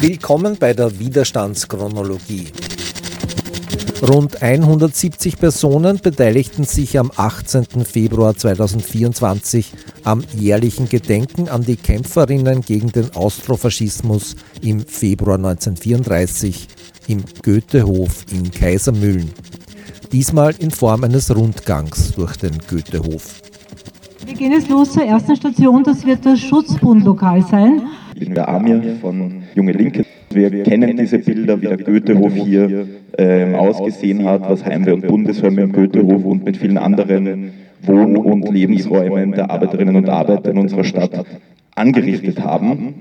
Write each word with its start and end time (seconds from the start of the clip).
Willkommen 0.00 0.56
bei 0.60 0.74
der 0.74 1.00
Widerstandschronologie. 1.00 2.46
Rund 4.00 4.40
170 4.40 5.40
Personen 5.40 5.98
beteiligten 5.98 6.62
sich 6.62 7.00
am 7.00 7.10
18. 7.16 7.84
Februar 7.84 8.36
2024 8.36 9.72
am 10.04 10.22
jährlichen 10.36 10.88
Gedenken 10.88 11.48
an 11.48 11.64
die 11.64 11.74
Kämpferinnen 11.74 12.60
gegen 12.60 12.92
den 12.92 13.12
Austrofaschismus 13.16 14.36
im 14.62 14.86
Februar 14.86 15.34
1934 15.34 16.68
im 17.08 17.24
Goethehof 17.42 18.24
in 18.30 18.52
Kaisermühlen. 18.52 19.32
Diesmal 20.12 20.54
in 20.60 20.70
Form 20.70 21.02
eines 21.02 21.34
Rundgangs 21.34 22.12
durch 22.12 22.36
den 22.36 22.56
Goethehof. 22.70 23.42
Wir 24.24 24.34
gehen 24.34 24.52
jetzt 24.52 24.68
los 24.68 24.92
zur 24.92 25.04
ersten 25.04 25.34
Station, 25.34 25.82
das 25.82 26.06
wird 26.06 26.24
das 26.24 26.38
Schutzbundlokal 26.38 27.44
sein. 27.50 27.82
Bin 28.18 28.34
der 28.34 28.48
Amir 28.48 28.96
von 29.00 29.42
Junge 29.54 29.72
Linke. 29.72 30.04
Wir 30.30 30.62
kennen 30.62 30.96
diese 30.96 31.18
Bilder, 31.18 31.60
wie 31.60 31.66
der 31.66 31.78
Goethehof 31.78 32.34
hier 32.34 32.86
ähm, 33.16 33.54
ausgesehen 33.54 34.24
hat, 34.24 34.48
was 34.48 34.64
Heimwehr 34.64 34.94
und 34.94 35.06
Bundeswehr 35.06 35.50
mit 35.50 35.60
dem 35.60 35.72
Goethehof 35.72 36.24
und 36.24 36.44
mit 36.44 36.56
vielen 36.56 36.78
anderen 36.78 37.52
Wohn- 37.82 38.16
und 38.16 38.48
Lebensräumen 38.50 39.32
der 39.32 39.50
Arbeiterinnen 39.50 39.96
und 39.96 40.08
Arbeiter 40.08 40.50
in 40.50 40.58
unserer 40.58 40.84
Stadt 40.84 41.24
angerichtet 41.74 42.42
haben. 42.42 42.94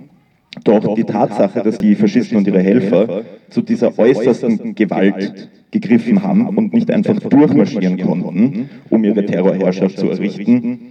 Doch 0.64 0.96
die 0.96 1.04
Tatsache, 1.04 1.62
dass 1.62 1.78
die 1.78 1.96
Faschisten 1.96 2.38
und 2.38 2.48
ihre 2.48 2.62
Helfer 2.62 3.24
zu 3.50 3.62
dieser 3.62 3.98
äußersten 3.98 4.76
Gewalt 4.76 5.50
gegriffen 5.72 6.24
haben 6.24 6.48
und 6.48 6.74
nicht 6.74 6.90
einfach 6.90 7.20
durchmarschieren 7.20 8.00
konnten, 8.00 8.70
um 8.90 9.04
ihre 9.04 9.26
Terrorherrschaft 9.26 9.98
zu 9.98 10.10
errichten, 10.10 10.87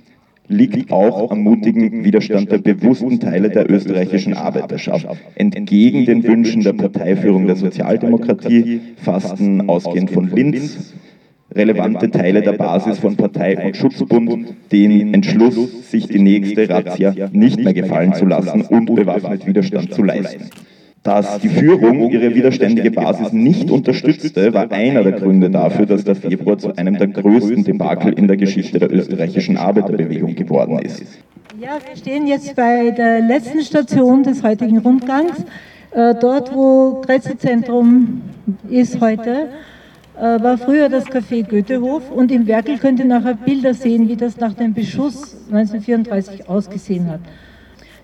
liegt 0.48 0.92
auch 0.92 1.30
am 1.30 1.40
mutigen 1.40 2.04
Widerstand 2.04 2.50
der 2.50 2.58
bewussten 2.58 3.20
Teile 3.20 3.50
der 3.50 3.70
österreichischen 3.70 4.34
Arbeiterschaft. 4.34 5.06
Entgegen 5.34 6.04
den 6.04 6.24
Wünschen 6.24 6.62
der 6.62 6.72
Parteiführung 6.72 7.46
der 7.46 7.56
Sozialdemokratie 7.56 8.80
fassten 8.96 9.68
ausgehend 9.68 10.10
von 10.10 10.30
Linz 10.30 10.94
relevante 11.54 12.10
Teile 12.10 12.42
der 12.42 12.52
Basis 12.52 12.98
von 12.98 13.16
Partei 13.16 13.56
und 13.64 13.76
Schutzbund 13.76 14.54
den 14.72 15.14
Entschluss, 15.14 15.90
sich 15.90 16.06
die 16.06 16.18
nächste 16.18 16.68
Razzia 16.68 17.14
nicht 17.32 17.58
mehr 17.58 17.74
gefallen 17.74 18.14
zu 18.14 18.26
lassen 18.26 18.62
und 18.62 18.94
bewaffnet 18.94 19.46
Widerstand 19.46 19.94
zu 19.94 20.02
leisten. 20.02 20.50
Dass 21.06 21.38
die 21.38 21.48
Führung 21.48 22.10
ihre 22.10 22.34
widerständige 22.34 22.90
Basis 22.90 23.32
nicht 23.32 23.70
unterstützte, 23.70 24.52
war 24.52 24.70
einer 24.72 25.04
der 25.04 25.12
Gründe 25.12 25.50
dafür, 25.50 25.86
dass 25.86 26.02
der 26.02 26.16
Februar 26.16 26.58
zu 26.58 26.76
einem 26.76 26.98
der 26.98 27.06
größten 27.06 27.62
Debakel 27.62 28.12
in 28.14 28.26
der 28.26 28.36
Geschichte 28.36 28.80
der 28.80 28.92
österreichischen 28.92 29.56
Arbeiterbewegung 29.56 30.34
geworden 30.34 30.80
ist. 30.80 31.04
Ja, 31.60 31.78
wir 31.88 31.96
stehen 31.96 32.26
jetzt 32.26 32.56
bei 32.56 32.90
der 32.90 33.20
letzten 33.20 33.62
Station 33.62 34.24
des 34.24 34.42
heutigen 34.42 34.78
Rundgangs, 34.78 35.44
äh, 35.92 36.14
dort 36.20 36.52
wo 36.54 37.00
Grenzezentrum 37.02 38.22
ist 38.68 39.00
heute 39.00 39.48
äh, 40.16 40.42
war 40.42 40.56
früher 40.56 40.88
das 40.88 41.04
Café 41.06 41.46
Goethehof 41.46 42.10
und 42.10 42.32
im 42.32 42.46
Werkel 42.46 42.78
könnt 42.78 42.98
ihr 42.98 43.04
nachher 43.04 43.34
Bilder 43.34 43.74
sehen, 43.74 44.08
wie 44.08 44.16
das 44.16 44.38
nach 44.38 44.54
dem 44.54 44.72
Beschuss 44.72 45.36
1934 45.52 46.48
ausgesehen 46.48 47.08
hat. 47.08 47.20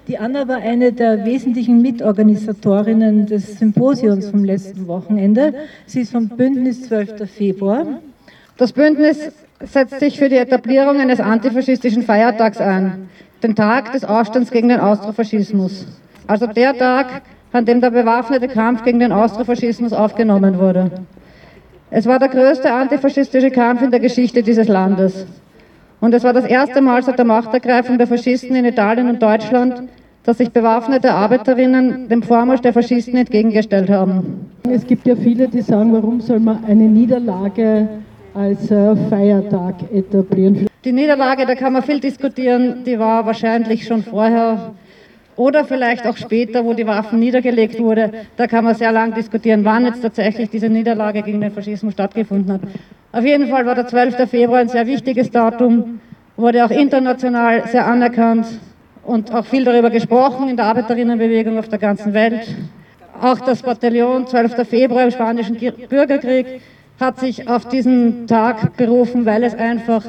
Die 0.08 0.19
Anna 0.19 0.48
war 0.48 0.56
eine 0.56 0.92
der 0.92 1.25
wesentlichen 1.25 1.81
Mitorganisatorinnen 1.81 3.27
des 3.27 3.61
Symposiums 3.61 4.31
vom 4.31 4.42
letzten 4.42 4.89
Wochenende. 4.89 5.55
Sie 5.86 6.00
ist 6.00 6.11
vom 6.11 6.28
Bündnis 6.28 6.89
12. 6.89 7.31
Februar. 7.31 8.00
Das 8.56 8.73
Bündnis 8.73 9.30
setzt 9.61 10.00
sich 10.00 10.19
für 10.19 10.28
die 10.28 10.39
Etablierung 10.39 11.00
eines 11.00 11.20
antifaschistischen 11.20 12.03
Feiertags 12.03 12.58
ein, 12.58 13.08
den 13.45 13.55
Tag 13.55 13.92
des 13.92 14.05
Aufstands 14.05 14.50
gegen 14.50 14.70
den 14.70 14.80
Austrofaschismus. 14.80 15.86
Also 16.27 16.48
der 16.48 16.77
Tag, 16.77 17.23
an 17.53 17.64
dem 17.64 17.80
der 17.80 17.91
bewaffnete 17.91 18.48
Kampf 18.48 18.83
gegen 18.83 18.98
den 18.98 19.12
Austrofaschismus 19.12 19.92
aufgenommen 19.92 20.58
wurde. 20.58 20.91
Es 21.91 22.06
war 22.06 22.19
der 22.19 22.28
größte 22.28 22.73
antifaschistische 22.73 23.52
Kampf 23.52 23.83
in 23.83 23.92
der 23.92 24.01
Geschichte 24.01 24.42
dieses 24.42 24.67
Landes. 24.67 25.27
Und 26.02 26.13
es 26.14 26.24
war 26.24 26.33
das 26.33 26.45
erste 26.45 26.80
Mal 26.80 27.01
seit 27.05 27.17
der 27.17 27.24
Machtergreifung 27.24 27.96
der 27.96 28.08
Faschisten 28.08 28.57
in 28.57 28.64
Italien 28.64 29.08
und 29.08 29.23
Deutschland, 29.23 29.85
dass 30.24 30.39
sich 30.39 30.51
bewaffnete 30.51 31.13
Arbeiterinnen 31.13 32.08
dem 32.08 32.24
Vormarsch 32.24 32.61
der 32.61 32.73
Faschisten 32.73 33.17
entgegengestellt 33.17 33.89
haben. 33.89 34.51
Es 34.68 34.85
gibt 34.85 35.07
ja 35.07 35.14
viele, 35.14 35.46
die 35.46 35.61
sagen, 35.61 35.92
warum 35.92 36.20
soll 36.20 36.40
man 36.40 36.64
eine 36.64 36.89
Niederlage 36.89 37.89
als 38.35 38.68
äh, 38.73 38.96
Feiertag 39.08 39.77
etablieren? 39.92 40.67
Die 40.85 40.90
Niederlage, 40.90 41.46
da 41.46 41.55
kann 41.55 41.73
man 41.73 41.85
viel 41.85 42.01
diskutieren, 42.01 42.83
die 42.84 42.98
war 42.98 43.24
wahrscheinlich 43.24 43.86
schon 43.86 44.02
vorher 44.02 44.73
oder 45.36 45.64
vielleicht 45.64 46.05
auch 46.08 46.17
später, 46.17 46.64
wo 46.64 46.74
die 46.74 46.84
Waffen 46.84 47.20
niedergelegt 47.20 47.79
wurde. 47.79 48.11
Da 48.36 48.48
kann 48.48 48.64
man 48.64 48.74
sehr 48.74 48.90
lang 48.90 49.14
diskutieren, 49.14 49.64
wann 49.64 49.86
jetzt 49.86 50.02
tatsächlich 50.02 50.51
diese 50.51 50.69
Niederlage 50.69 51.23
gegen 51.23 51.40
den 51.40 51.52
Faschismus 51.52 51.92
stattgefunden 51.92 52.55
hat. 52.55 52.61
Auf 53.14 53.27
jeden 53.27 53.48
Fall 53.48 53.67
war 53.67 53.74
der 53.74 53.86
12. 53.86 54.27
Februar 54.27 54.61
ein 54.61 54.68
sehr 54.68 54.86
wichtiges 54.86 55.30
Datum, 55.30 56.00
wurde 56.39 56.64
auch 56.64 56.70
international 56.70 57.68
sehr 57.68 57.86
anerkannt 57.86 58.46
und 59.05 59.34
auch 59.34 59.45
viel 59.45 59.64
darüber 59.64 59.90
gesprochen 59.90 60.48
in 60.48 60.56
der 60.56 60.64
Arbeiterinnenbewegung 60.64 61.58
auf 61.58 61.68
der 61.68 61.78
ganzen 61.78 62.14
Welt. 62.14 62.56
Auch 63.20 63.39
das 63.40 63.61
Bataillon 63.61 64.27
12. 64.27 64.67
Februar 64.67 65.05
im 65.05 65.11
Spanischen 65.11 65.58
Bürgerkrieg 65.90 66.62
hat 66.98 67.20
sich 67.20 67.48
auf 67.48 67.68
diesen 67.68 68.27
Tag 68.27 68.78
berufen, 68.78 69.27
weil 69.27 69.45
es 69.45 69.55
einfach 69.55 70.05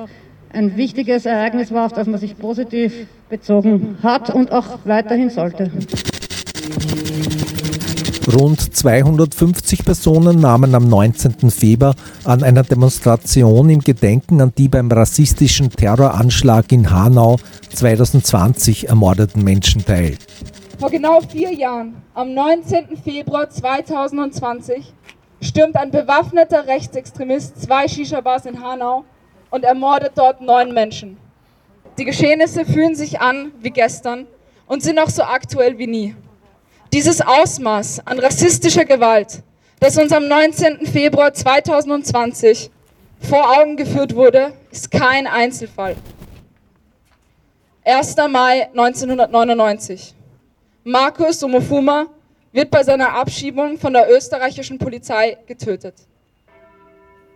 ein 0.53 0.77
wichtiges 0.77 1.25
Ereignis 1.25 1.73
war, 1.73 1.87
auf 1.87 1.93
das 1.93 2.07
man 2.07 2.21
sich 2.21 2.37
positiv 2.37 3.07
bezogen 3.29 3.97
hat 4.01 4.33
und 4.33 4.53
auch 4.53 4.79
weiterhin 4.85 5.29
sollte. 5.29 5.69
Rund 8.33 8.75
250 8.75 9.85
Personen 9.85 10.39
nahmen 10.39 10.73
am 10.73 10.89
19. 10.89 11.51
Februar 11.51 11.93
an 12.23 12.41
einer 12.41 12.63
Demonstration 12.63 13.69
im 13.69 13.81
Gedenken 13.81 14.41
an 14.41 14.51
die 14.57 14.69
beim 14.69 14.91
rassistischen 14.91 15.69
Terroranschlag 15.69 16.71
in 16.71 16.89
Hanau 16.89 17.37
2020 17.75 18.89
ermordeten 18.89 19.43
Menschen 19.43 19.85
teil. 19.85 20.17
Vor 20.79 20.89
genau 20.89 21.21
vier 21.21 21.53
Jahren, 21.53 22.01
am 22.15 22.33
19. 22.33 22.97
Februar 23.03 23.51
2020, 23.51 24.91
stürmt 25.39 25.75
ein 25.75 25.91
bewaffneter 25.91 26.65
Rechtsextremist 26.65 27.61
zwei 27.61 27.87
Shisha-Bars 27.87 28.47
in 28.47 28.63
Hanau 28.63 29.03
und 29.51 29.63
ermordet 29.63 30.13
dort 30.15 30.41
neun 30.41 30.73
Menschen. 30.73 31.17
Die 31.99 32.05
Geschehnisse 32.05 32.65
fühlen 32.65 32.95
sich 32.95 33.21
an 33.21 33.51
wie 33.61 33.69
gestern 33.69 34.25
und 34.65 34.81
sind 34.81 34.97
auch 34.97 35.09
so 35.09 35.21
aktuell 35.21 35.77
wie 35.77 35.87
nie. 35.87 36.15
Dieses 36.93 37.21
Ausmaß 37.21 38.05
an 38.05 38.19
rassistischer 38.19 38.85
Gewalt, 38.85 39.41
das 39.79 39.97
uns 39.97 40.11
am 40.11 40.27
19. 40.27 40.85
Februar 40.85 41.33
2020 41.33 42.69
vor 43.19 43.57
Augen 43.57 43.75
geführt 43.75 44.13
wurde, 44.13 44.53
ist 44.69 44.91
kein 44.91 45.25
Einzelfall. 45.25 45.95
1. 47.83 48.15
Mai 48.29 48.67
1999. 48.67 50.13
Markus 50.83 51.43
Omofuma 51.43 52.05
wird 52.51 52.69
bei 52.69 52.83
seiner 52.83 53.11
Abschiebung 53.15 53.79
von 53.79 53.91
der 53.91 54.11
österreichischen 54.11 54.77
Polizei 54.77 55.39
getötet. 55.47 55.95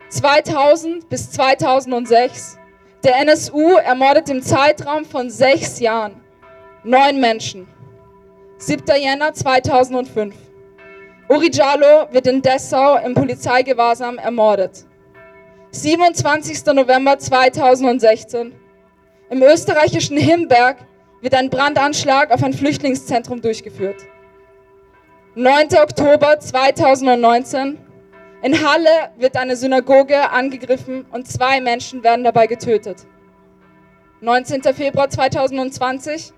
2000 0.09 1.09
bis 1.09 1.31
2006. 1.31 2.59
Der 3.03 3.15
NSU 3.21 3.77
ermordet 3.77 4.29
im 4.29 4.43
Zeitraum 4.43 5.03
von 5.03 5.31
sechs 5.31 5.79
Jahren 5.79 6.13
neun 6.83 7.19
Menschen. 7.19 7.67
7. 8.59 8.83
Jänner 8.99 9.33
2005. 9.33 10.33
Uri 11.29 11.51
Jallo 11.51 12.11
wird 12.11 12.25
in 12.25 12.41
Dessau 12.41 12.97
im 12.97 13.13
Polizeigewahrsam 13.13 14.17
ermordet. 14.17 14.83
27. 15.71 16.65
November 16.73 17.19
2016. 17.19 18.55
Im 19.29 19.43
österreichischen 19.43 20.17
Himberg 20.17 20.77
wird 21.21 21.35
ein 21.35 21.51
Brandanschlag 21.51 22.31
auf 22.31 22.43
ein 22.43 22.53
Flüchtlingszentrum 22.53 23.41
durchgeführt. 23.41 24.01
9. 25.35 25.67
Oktober 25.79 26.39
2019. 26.39 27.77
In 28.41 28.67
Halle 28.67 29.11
wird 29.17 29.37
eine 29.37 29.55
Synagoge 29.55 30.31
angegriffen 30.31 31.05
und 31.11 31.27
zwei 31.27 31.61
Menschen 31.61 32.03
werden 32.03 32.23
dabei 32.23 32.47
getötet. 32.47 33.05
19. 34.21 34.63
Februar 34.73 35.11
2020, 35.11 36.33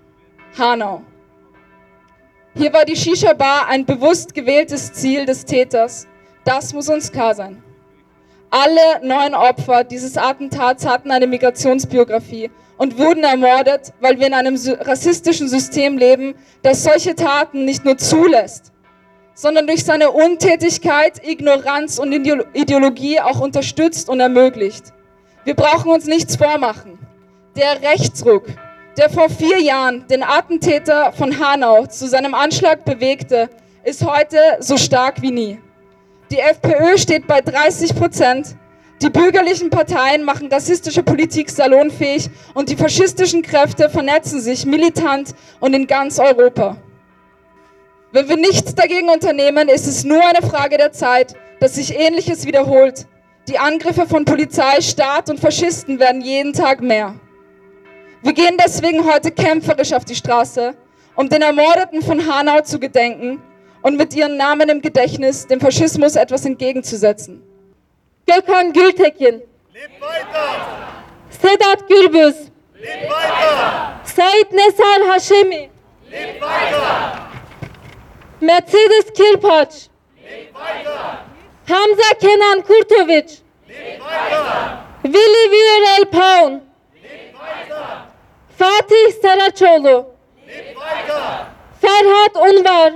Hanau. 0.58 1.02
Hier 2.60 2.74
war 2.74 2.84
die 2.84 2.94
Shisha-Bar 2.94 3.68
ein 3.68 3.86
bewusst 3.86 4.34
gewähltes 4.34 4.92
Ziel 4.92 5.24
des 5.24 5.46
Täters. 5.46 6.06
Das 6.44 6.74
muss 6.74 6.90
uns 6.90 7.10
klar 7.10 7.34
sein. 7.34 7.62
Alle 8.50 9.00
neun 9.02 9.34
Opfer 9.34 9.82
dieses 9.82 10.18
Attentats 10.18 10.84
hatten 10.84 11.10
eine 11.10 11.26
Migrationsbiografie 11.26 12.50
und 12.76 12.98
wurden 12.98 13.24
ermordet, 13.24 13.94
weil 14.02 14.20
wir 14.20 14.26
in 14.26 14.34
einem 14.34 14.58
rassistischen 14.78 15.48
System 15.48 15.96
leben, 15.96 16.34
das 16.60 16.84
solche 16.84 17.14
Taten 17.14 17.64
nicht 17.64 17.86
nur 17.86 17.96
zulässt, 17.96 18.72
sondern 19.32 19.66
durch 19.66 19.82
seine 19.82 20.10
Untätigkeit, 20.10 21.26
Ignoranz 21.26 21.98
und 21.98 22.12
Ideologie 22.12 23.20
auch 23.20 23.40
unterstützt 23.40 24.10
und 24.10 24.20
ermöglicht. 24.20 24.92
Wir 25.44 25.54
brauchen 25.54 25.90
uns 25.90 26.04
nichts 26.04 26.36
vormachen. 26.36 26.98
Der 27.56 27.80
Rechtsruck, 27.80 28.44
der 28.96 29.10
vor 29.10 29.28
vier 29.28 29.60
Jahren 29.60 30.06
den 30.08 30.22
Attentäter 30.22 31.12
von 31.12 31.38
Hanau 31.38 31.86
zu 31.86 32.08
seinem 32.08 32.34
Anschlag 32.34 32.84
bewegte, 32.84 33.48
ist 33.84 34.04
heute 34.04 34.38
so 34.60 34.76
stark 34.76 35.22
wie 35.22 35.30
nie. 35.30 35.58
Die 36.30 36.38
FPÖ 36.38 36.98
steht 36.98 37.26
bei 37.26 37.40
30 37.40 37.94
Prozent. 37.94 38.56
Die 39.02 39.08
bürgerlichen 39.08 39.70
Parteien 39.70 40.22
machen 40.24 40.52
rassistische 40.52 41.02
Politik 41.02 41.48
salonfähig 41.48 42.28
und 42.52 42.68
die 42.68 42.76
faschistischen 42.76 43.42
Kräfte 43.42 43.88
vernetzen 43.88 44.40
sich 44.40 44.66
militant 44.66 45.34
und 45.58 45.74
in 45.74 45.86
ganz 45.86 46.18
Europa. 46.18 46.76
Wenn 48.12 48.28
wir 48.28 48.36
nichts 48.36 48.74
dagegen 48.74 49.08
unternehmen, 49.08 49.68
ist 49.68 49.86
es 49.86 50.04
nur 50.04 50.22
eine 50.22 50.46
Frage 50.46 50.76
der 50.76 50.92
Zeit, 50.92 51.34
dass 51.60 51.76
sich 51.76 51.96
Ähnliches 51.96 52.44
wiederholt. 52.44 53.06
Die 53.48 53.58
Angriffe 53.58 54.06
von 54.06 54.24
Polizei, 54.24 54.80
Staat 54.80 55.30
und 55.30 55.40
Faschisten 55.40 55.98
werden 55.98 56.20
jeden 56.20 56.52
Tag 56.52 56.82
mehr. 56.82 57.14
Wir 58.22 58.34
gehen 58.34 58.56
deswegen 58.62 59.10
heute 59.10 59.30
kämpferisch 59.30 59.94
auf 59.94 60.04
die 60.04 60.14
Straße, 60.14 60.74
um 61.16 61.28
den 61.30 61.40
Ermordeten 61.40 62.02
von 62.02 62.26
Hanau 62.26 62.60
zu 62.60 62.78
gedenken 62.78 63.42
und 63.80 63.96
mit 63.96 64.14
ihren 64.14 64.36
Namen 64.36 64.68
im 64.68 64.82
Gedächtnis 64.82 65.46
dem 65.46 65.58
Faschismus 65.58 66.16
etwas 66.16 66.44
entgegenzusetzen. 66.44 67.42
Gökhan 68.26 68.74
Gültekin. 68.74 69.42
Leb 69.72 70.00
weiter! 70.00 71.04
Sedat 71.30 71.88
Gürbüz. 71.88 72.50
Leb 72.74 73.08
weiter! 73.08 74.00
Said 74.04 74.52
Nesal 74.52 75.10
Hashemi. 75.10 75.70
Leb 76.10 76.40
weiter! 76.42 77.26
Mercedes 78.40 79.12
Kirpac. 79.14 79.72
Leb 80.22 80.54
weiter! 80.54 81.24
Hamza 81.66 82.14
Kenan 82.20 82.62
Kurtovic. 82.64 83.40
Leb 83.66 84.00
weiter! 84.00 84.84
Willi 85.04 85.44
Viorel 85.50 86.06
Paun. 86.10 86.69
Fatih 88.60 89.22
Saraçoğlu. 89.22 90.06
Ferhat 91.80 92.36
Unvar. 92.36 92.92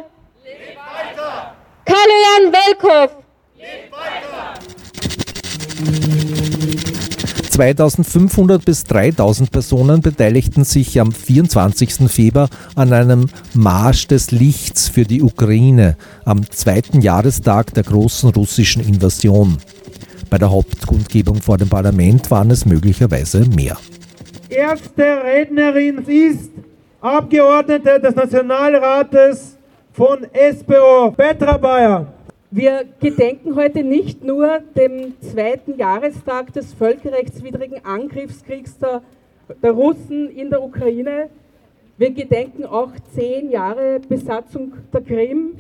Kaloyan 1.85 2.53
Velkov. 2.53 3.09
Leb 3.59 3.93
weiter! 3.93 4.59
2500 7.51 8.67
bis 8.67 8.85
3000 8.85 9.53
Personen 9.53 10.03
beteiligten 10.03 10.65
sich 10.65 11.01
am 11.01 11.13
24. 11.13 11.95
Februar 12.11 12.49
an 12.77 12.93
einem 12.93 13.31
Marsch 13.55 14.07
des 14.07 14.33
Lichts 14.33 14.89
für 14.89 15.05
die 15.05 15.23
Ukraine 15.23 15.97
am 16.27 16.51
zweiten 16.51 17.01
Jahrestag 17.01 17.73
der 17.75 17.85
großen 17.85 18.31
russischen 18.31 18.87
Invasion. 18.87 19.57
Bei 20.31 20.37
der 20.39 20.51
Hauptkundgebung 20.51 21.41
vor 21.41 21.57
dem 21.57 21.69
Parlament 21.69 22.31
waren 22.31 22.51
es 22.51 22.67
möglicherweise 22.67 23.47
mehr. 23.47 23.79
Erste 24.55 25.03
Rednerin 25.03 25.99
ist 26.07 26.53
Abgeordnete 27.01 27.99
des 27.99 28.15
Nationalrates 28.15 29.59
von 29.91 30.29
SPO, 30.33 31.11
Petra 31.11 31.57
Bayer. 31.57 32.07
Wir 32.53 32.85
gedenken 33.01 33.57
heute 33.57 33.83
nicht 33.83 34.23
nur 34.23 34.61
dem 34.77 35.21
zweiten 35.21 35.77
Jahrestag 35.77 36.53
des 36.53 36.73
völkerrechtswidrigen 36.73 37.85
Angriffskriegs 37.85 38.79
der, 38.79 39.03
der, 39.61 39.73
Russen 39.73 40.31
in 40.31 40.51
der 40.51 40.63
Ukraine, 40.63 41.31
wir 41.99 42.13
gedenken 42.13 42.65
auch 42.65 42.93
zehn 43.13 43.51
Jahre 43.51 43.99
Besatzung 44.09 44.75
der 44.93 45.01
Krim 45.01 45.55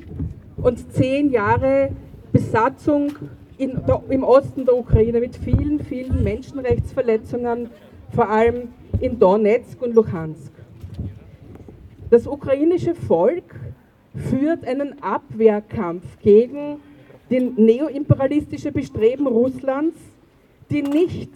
und 0.56 0.92
zehn 0.92 1.32
Jahre 1.32 1.90
Besatzung 2.32 3.10
in, 3.58 3.76
im 4.08 4.22
Osten 4.22 4.64
der 4.64 4.76
Ukraine 4.76 5.18
mit 5.18 5.34
vielen, 5.34 5.80
vielen 5.80 6.22
Menschenrechtsverletzungen, 6.22 7.70
vor 8.14 8.30
allem 8.30 8.68
in 9.00 9.18
Donetsk 9.18 9.80
und 9.82 9.94
Luhansk. 9.94 10.52
Das 12.10 12.26
ukrainische 12.26 12.94
Volk 12.94 13.54
führt 14.14 14.66
einen 14.66 15.02
Abwehrkampf 15.02 16.04
gegen 16.20 16.76
den 17.30 17.54
neoimperialistische 17.56 18.70
Bestreben 18.70 19.26
Russlands, 19.26 19.96
die 20.70 20.82
nicht 20.82 21.30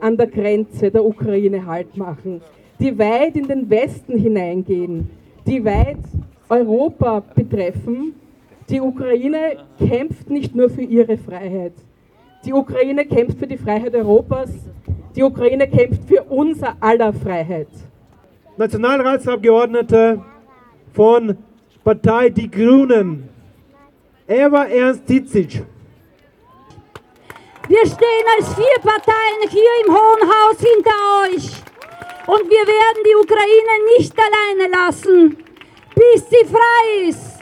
an 0.00 0.16
der 0.16 0.26
Grenze 0.26 0.90
der 0.90 1.04
Ukraine 1.04 1.64
Halt 1.66 1.96
machen, 1.96 2.40
die 2.78 2.98
weit 2.98 3.36
in 3.36 3.48
den 3.48 3.68
Westen 3.70 4.18
hineingehen, 4.18 5.10
die 5.46 5.64
weit 5.64 5.98
Europa 6.48 7.20
betreffen. 7.20 8.14
Die 8.68 8.80
Ukraine 8.80 9.56
kämpft 9.78 10.28
nicht 10.30 10.54
nur 10.54 10.68
für 10.68 10.82
ihre 10.82 11.16
Freiheit. 11.16 11.72
Die 12.44 12.52
Ukraine 12.52 13.04
kämpft 13.06 13.38
für 13.38 13.46
die 13.46 13.56
Freiheit 13.56 13.94
Europas. 13.94 14.50
Die 15.16 15.22
Ukraine 15.22 15.68
kämpft 15.68 16.04
für 16.06 16.22
unser 16.24 16.76
aller 16.80 17.12
Freiheit. 17.12 17.68
Nationalratsabgeordnete 18.56 20.22
von 20.92 21.36
Partei 21.84 22.28
Die 22.28 22.50
Grünen, 22.50 23.28
Eva 24.26 24.64
Ernst-Titzic. 24.64 25.64
Wir 27.68 27.86
stehen 27.86 28.26
als 28.36 28.54
vier 28.54 28.82
Parteien 28.82 29.48
hier 29.48 29.70
im 29.86 29.92
Hohen 29.92 30.22
Haus 30.28 30.56
hinter 30.58 30.90
euch. 31.22 31.68
Und 32.26 32.50
wir 32.50 32.66
werden 32.66 33.02
die 33.06 33.14
Ukraine 33.14 33.96
nicht 33.96 34.14
alleine 34.18 34.70
lassen, 34.70 35.36
bis 35.94 36.28
sie 36.28 36.44
frei 36.46 37.08
ist. 37.08 37.38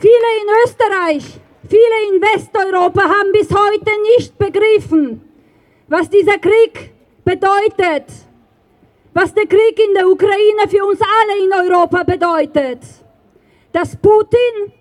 Viele 0.00 0.28
in 0.42 0.48
Österreich, 0.64 1.40
viele 1.68 2.14
in 2.14 2.20
Westeuropa 2.20 3.02
haben 3.02 3.32
bis 3.32 3.48
heute 3.50 3.90
nicht 4.16 4.36
begriffen, 4.38 5.31
was 5.92 6.08
dieser 6.08 6.38
Krieg 6.38 6.92
bedeutet, 7.24 8.06
was 9.12 9.32
der 9.34 9.46
Krieg 9.46 9.78
in 9.78 9.94
der 9.94 10.08
Ukraine 10.08 10.64
für 10.68 10.84
uns 10.84 11.00
alle 11.00 11.44
in 11.44 11.70
Europa 11.70 12.02
bedeutet 12.02 12.80
dass 13.72 13.96
Putin 13.96 14.72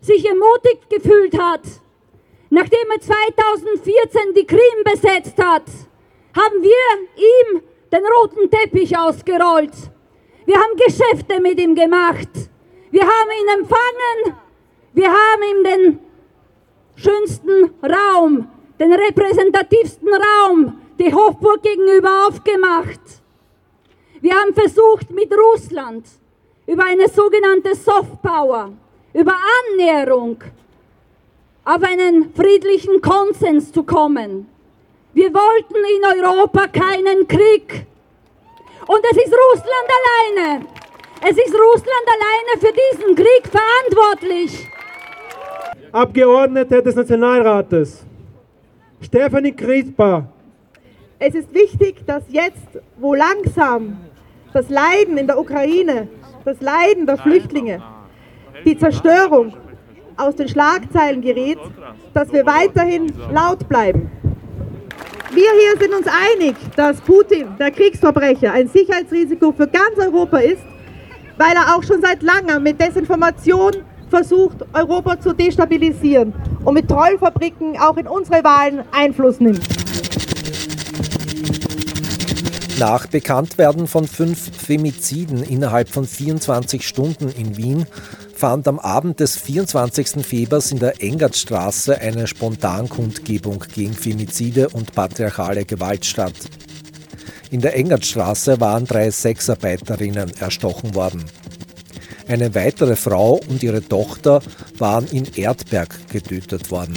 sich 0.00 0.24
ermutigt 0.24 0.88
gefühlt 0.88 1.38
hat. 1.38 1.62
Nachdem 2.48 2.90
er 2.92 3.00
2014 3.00 4.34
die 4.34 4.46
Krim 4.46 4.84
besetzt 4.84 5.36
hat, 5.38 5.64
haben 6.36 6.62
wir 6.62 7.08
ihm 7.16 7.62
den 7.92 8.02
roten 8.06 8.50
Teppich 8.50 8.96
ausgerollt. 8.96 9.72
Wir 10.46 10.56
haben 10.56 10.76
Geschäfte 10.76 11.40
mit 11.40 11.60
ihm 11.60 11.74
gemacht. 11.74 12.28
Wir 12.90 13.02
haben 13.02 13.30
ihn 13.40 13.60
empfangen. 13.60 14.40
Wir 14.92 15.08
haben 15.08 15.42
ihm 15.42 15.64
den 15.64 15.98
schönsten 16.96 17.70
Raum, 17.82 18.48
den 18.80 18.92
repräsentativsten 18.94 20.08
Raum, 20.08 20.80
die 20.98 21.14
Hofburg 21.14 21.62
gegenüber 21.62 22.26
aufgemacht. 22.26 23.00
Wir 24.20 24.34
haben 24.34 24.54
versucht, 24.54 25.10
mit 25.10 25.30
Russland 25.32 26.06
über 26.66 26.84
eine 26.84 27.08
sogenannte 27.08 27.74
Softpower, 27.74 28.72
über 29.12 29.34
Annäherung 29.72 30.42
auf 31.64 31.82
einen 31.82 32.32
friedlichen 32.34 33.00
Konsens 33.00 33.70
zu 33.70 33.82
kommen. 33.82 34.46
Wir 35.12 35.32
wollten 35.34 35.74
in 35.74 36.22
Europa 36.22 36.66
keinen 36.68 37.28
Krieg. 37.28 37.86
Und 38.86 39.04
es 39.10 39.16
ist 39.18 39.34
Russland 39.34 39.88
alleine. 39.98 40.66
Es 41.22 41.36
ist 41.36 41.54
Russland 41.54 42.06
alleine 42.06 42.60
für 42.60 42.72
diesen 42.72 43.14
Krieg 43.14 43.42
verantwortlich. 43.46 44.68
Abgeordnete 45.92 46.82
des 46.82 46.94
Nationalrates, 46.94 48.06
Stefanie 49.02 49.52
Kriesper. 49.52 50.28
Es 51.18 51.34
ist 51.34 51.52
wichtig, 51.54 52.04
dass 52.06 52.22
jetzt, 52.28 52.78
wo 52.98 53.14
langsam 53.14 53.98
das 54.52 54.68
Leiden 54.68 55.16
in 55.16 55.26
der 55.26 55.38
Ukraine 55.38 56.08
das 56.44 56.60
Leiden 56.60 57.06
der 57.06 57.18
Flüchtlinge, 57.18 57.82
die 58.64 58.76
Zerstörung 58.76 59.54
aus 60.16 60.36
den 60.36 60.48
Schlagzeilen 60.48 61.20
gerät, 61.20 61.58
dass 62.14 62.32
wir 62.32 62.44
weiterhin 62.46 63.12
laut 63.32 63.68
bleiben. 63.68 64.10
Wir 65.32 65.50
hier 65.58 65.80
sind 65.80 65.94
uns 65.94 66.06
einig, 66.06 66.56
dass 66.76 67.00
Putin, 67.00 67.48
der 67.58 67.70
Kriegsverbrecher, 67.70 68.52
ein 68.52 68.68
Sicherheitsrisiko 68.68 69.52
für 69.52 69.68
ganz 69.68 69.96
Europa 69.96 70.38
ist, 70.38 70.62
weil 71.38 71.52
er 71.54 71.76
auch 71.76 71.82
schon 71.82 72.02
seit 72.02 72.22
langem 72.22 72.62
mit 72.62 72.80
Desinformation 72.80 73.72
versucht, 74.10 74.58
Europa 74.72 75.20
zu 75.20 75.32
destabilisieren 75.32 76.34
und 76.64 76.74
mit 76.74 76.88
Trollfabriken 76.88 77.78
auch 77.78 77.96
in 77.96 78.06
unsere 78.06 78.44
Wahlen 78.44 78.82
Einfluss 78.92 79.40
nimmt. 79.40 79.62
Nach 82.78 83.06
Bekanntwerden 83.06 83.86
von 83.86 84.06
fünf 84.06 84.56
Femiziden 84.56 85.42
innerhalb 85.42 85.90
von 85.90 86.06
24 86.06 86.86
Stunden 86.88 87.28
in 87.28 87.58
Wien 87.58 87.86
fand 88.34 88.66
am 88.68 88.78
Abend 88.78 89.20
des 89.20 89.36
24. 89.36 90.24
Februars 90.24 90.72
in 90.72 90.78
der 90.78 91.02
Engertstraße 91.02 92.00
eine 92.00 92.26
Spontankundgebung 92.26 93.64
gegen 93.74 93.92
Femizide 93.92 94.70
und 94.70 94.94
patriarchale 94.94 95.66
Gewalt 95.66 96.06
statt. 96.06 96.32
In 97.50 97.60
der 97.60 97.76
Engertstraße 97.76 98.60
waren 98.60 98.86
drei 98.86 99.10
Sexarbeiterinnen 99.10 100.32
erstochen 100.40 100.94
worden. 100.94 101.26
Eine 102.30 102.54
weitere 102.54 102.94
Frau 102.94 103.40
und 103.48 103.60
ihre 103.60 103.82
Tochter 103.82 104.40
waren 104.78 105.04
in 105.08 105.24
Erdberg 105.34 106.08
getötet 106.10 106.70
worden. 106.70 106.96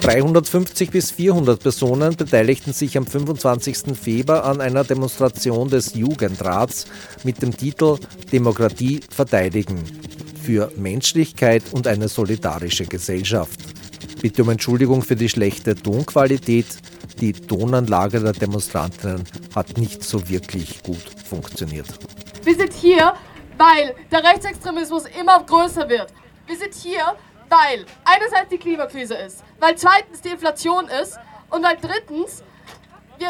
350 0.00 0.90
bis 0.90 1.12
400 1.12 1.62
Personen 1.62 2.16
beteiligten 2.16 2.72
sich 2.72 2.98
am 2.98 3.06
25. 3.06 3.96
Februar 3.96 4.44
an 4.44 4.60
einer 4.60 4.82
Demonstration 4.82 5.70
des 5.70 5.94
Jugendrats 5.94 6.86
mit 7.22 7.40
dem 7.42 7.56
Titel 7.56 7.96
Demokratie 8.32 9.02
verteidigen. 9.08 9.78
für 10.42 10.70
Menschlichkeit 10.76 11.62
und 11.70 11.86
eine 11.86 12.08
solidarische 12.08 12.84
Gesellschaft. 12.86 13.58
Bitte 14.20 14.42
um 14.42 14.50
Entschuldigung 14.50 15.02
für 15.02 15.16
die 15.16 15.28
schlechte 15.28 15.76
Tonqualität. 15.76 16.66
Die 17.20 17.32
Tonanlage 17.32 18.20
der 18.20 18.32
Demonstrantinnen 18.32 19.22
hat 19.54 19.78
nicht 19.78 20.02
so 20.02 20.28
wirklich 20.28 20.82
gut 20.82 21.06
funktioniert. 21.24 21.86
Wir 22.44 22.54
sind 22.54 22.74
hier, 22.74 23.14
weil 23.56 23.94
der 24.12 24.22
Rechtsextremismus 24.22 25.04
immer 25.18 25.42
größer 25.42 25.88
wird. 25.88 26.12
Wir 26.46 26.56
sind 26.56 26.74
hier, 26.74 27.02
weil 27.48 27.86
einerseits 28.04 28.50
die 28.50 28.58
Klimakrise 28.58 29.14
ist, 29.14 29.42
weil 29.58 29.76
zweitens 29.76 30.20
die 30.20 30.28
Inflation 30.28 30.86
ist 30.88 31.18
und 31.48 31.64
weil 31.64 31.78
drittens 31.80 32.42
wir, 33.16 33.28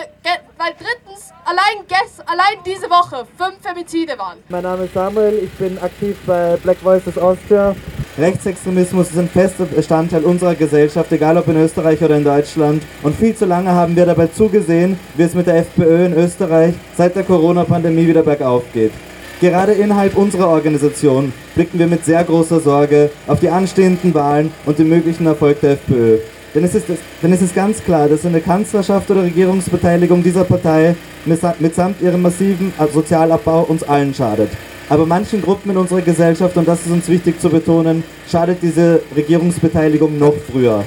weil 0.56 0.72
drittens 0.72 1.30
allein, 1.44 1.86
gest, 1.86 2.26
allein 2.26 2.58
diese 2.66 2.90
Woche 2.90 3.26
fünf 3.36 3.60
Femizide 3.62 4.18
waren. 4.18 4.42
Mein 4.48 4.62
Name 4.62 4.86
ist 4.86 4.94
Samuel, 4.94 5.44
ich 5.44 5.52
bin 5.52 5.78
aktiv 5.78 6.16
bei 6.26 6.56
Black 6.56 6.78
Voices 6.82 7.16
Austria. 7.16 7.76
Rechtsextremismus 8.16 9.10
ist 9.10 9.18
ein 9.18 9.28
fester 9.28 9.64
Bestandteil 9.64 10.22
unserer 10.22 10.54
Gesellschaft, 10.54 11.10
egal 11.10 11.36
ob 11.36 11.48
in 11.48 11.56
Österreich 11.56 12.00
oder 12.00 12.16
in 12.16 12.22
Deutschland. 12.22 12.84
Und 13.02 13.16
viel 13.16 13.34
zu 13.34 13.44
lange 13.44 13.72
haben 13.72 13.96
wir 13.96 14.06
dabei 14.06 14.28
zugesehen, 14.28 14.96
wie 15.16 15.24
es 15.24 15.34
mit 15.34 15.48
der 15.48 15.56
FPÖ 15.56 16.06
in 16.06 16.12
Österreich 16.12 16.74
seit 16.96 17.16
der 17.16 17.24
Corona-Pandemie 17.24 18.06
wieder 18.06 18.22
bergauf 18.22 18.62
geht. 18.72 18.92
Gerade 19.40 19.72
innerhalb 19.72 20.16
unserer 20.16 20.48
Organisation 20.48 21.32
blicken 21.56 21.76
wir 21.80 21.88
mit 21.88 22.04
sehr 22.04 22.22
großer 22.22 22.60
Sorge 22.60 23.10
auf 23.26 23.40
die 23.40 23.48
anstehenden 23.48 24.14
Wahlen 24.14 24.52
und 24.64 24.78
den 24.78 24.88
möglichen 24.88 25.26
Erfolg 25.26 25.60
der 25.60 25.72
FPÖ. 25.72 26.18
Denn 26.54 26.62
es, 26.62 26.76
ist, 26.76 26.86
denn 27.20 27.32
es 27.32 27.42
ist 27.42 27.52
ganz 27.52 27.82
klar, 27.82 28.08
dass 28.08 28.24
eine 28.24 28.40
Kanzlerschaft 28.40 29.10
oder 29.10 29.24
Regierungsbeteiligung 29.24 30.22
dieser 30.22 30.44
Partei 30.44 30.94
mitsamt 31.24 32.00
ihrem 32.00 32.22
massiven 32.22 32.72
Sozialabbau 32.92 33.62
uns 33.62 33.82
allen 33.82 34.14
schadet. 34.14 34.50
Aber 34.88 35.06
manchen 35.06 35.40
Gruppen 35.40 35.70
in 35.70 35.76
unserer 35.78 36.02
Gesellschaft, 36.02 36.56
und 36.56 36.68
das 36.68 36.80
ist 36.84 36.92
uns 36.92 37.08
wichtig 37.08 37.40
zu 37.40 37.48
betonen, 37.48 38.04
schadet 38.30 38.58
diese 38.60 39.00
Regierungsbeteiligung 39.16 40.18
noch 40.18 40.34
früher. 40.50 40.84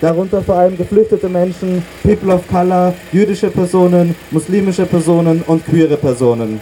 Darunter 0.00 0.42
vor 0.42 0.56
allem 0.56 0.76
geflüchtete 0.76 1.28
Menschen, 1.28 1.82
People 2.02 2.34
of 2.34 2.46
Color, 2.48 2.94
jüdische 3.12 3.48
Personen, 3.48 4.14
muslimische 4.30 4.86
Personen 4.86 5.42
und 5.46 5.64
queere 5.64 5.96
Personen. 5.96 6.60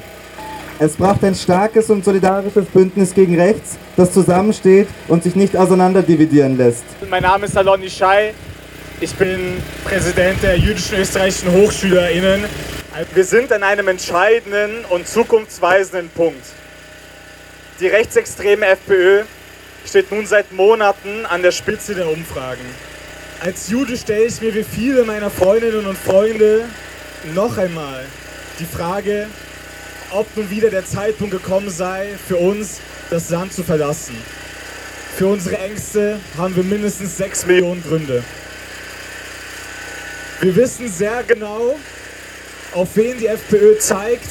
Es 0.78 0.94
braucht 0.96 1.22
ein 1.24 1.34
starkes 1.36 1.90
und 1.90 2.04
solidarisches 2.04 2.66
Bündnis 2.66 3.14
gegen 3.14 3.38
rechts, 3.40 3.76
das 3.96 4.12
zusammensteht 4.12 4.88
und 5.06 5.22
sich 5.22 5.36
nicht 5.36 5.56
auseinanderdividieren 5.56 6.56
lässt. 6.56 6.84
Mein 7.08 7.22
Name 7.22 7.46
ist 7.46 7.56
Alon 7.56 7.82
Ishai. 7.82 8.34
Ich 9.00 9.14
bin 9.14 9.58
Präsident 9.84 10.42
der 10.42 10.56
jüdischen 10.56 10.98
österreichischen 10.98 11.52
HochschülerInnen. 11.52 12.44
Wir 13.14 13.24
sind 13.24 13.52
an 13.52 13.62
einem 13.62 13.88
entscheidenden 13.88 14.84
und 14.90 15.06
zukunftsweisenden 15.06 16.08
Punkt. 16.10 16.42
Die 17.80 17.88
rechtsextreme 17.88 18.66
FPÖ 18.66 19.24
steht 19.84 20.12
nun 20.12 20.26
seit 20.26 20.52
Monaten 20.52 21.26
an 21.26 21.42
der 21.42 21.50
Spitze 21.50 21.96
der 21.96 22.08
Umfragen. 22.08 22.64
Als 23.40 23.68
Jude 23.68 23.96
stelle 23.96 24.26
ich 24.26 24.40
mir 24.40 24.54
wie 24.54 24.62
viele 24.62 25.02
meiner 25.02 25.28
Freundinnen 25.28 25.84
und 25.84 25.98
Freunde 25.98 26.66
noch 27.34 27.58
einmal 27.58 28.04
die 28.60 28.64
Frage, 28.64 29.26
ob 30.12 30.36
nun 30.36 30.48
wieder 30.50 30.70
der 30.70 30.86
Zeitpunkt 30.86 31.32
gekommen 31.32 31.68
sei, 31.68 32.10
für 32.28 32.36
uns 32.36 32.80
das 33.10 33.30
Land 33.30 33.52
zu 33.52 33.64
verlassen. 33.64 34.16
Für 35.16 35.26
unsere 35.26 35.58
Ängste 35.58 36.20
haben 36.38 36.54
wir 36.54 36.62
mindestens 36.62 37.16
6 37.16 37.46
Millionen 37.46 37.82
Gründe. 37.82 38.22
Wir 40.40 40.54
wissen 40.54 40.88
sehr 40.88 41.24
genau, 41.24 41.76
auf 42.72 42.88
wen 42.94 43.18
die 43.18 43.26
FPÖ 43.26 43.78
zeigt, 43.78 44.30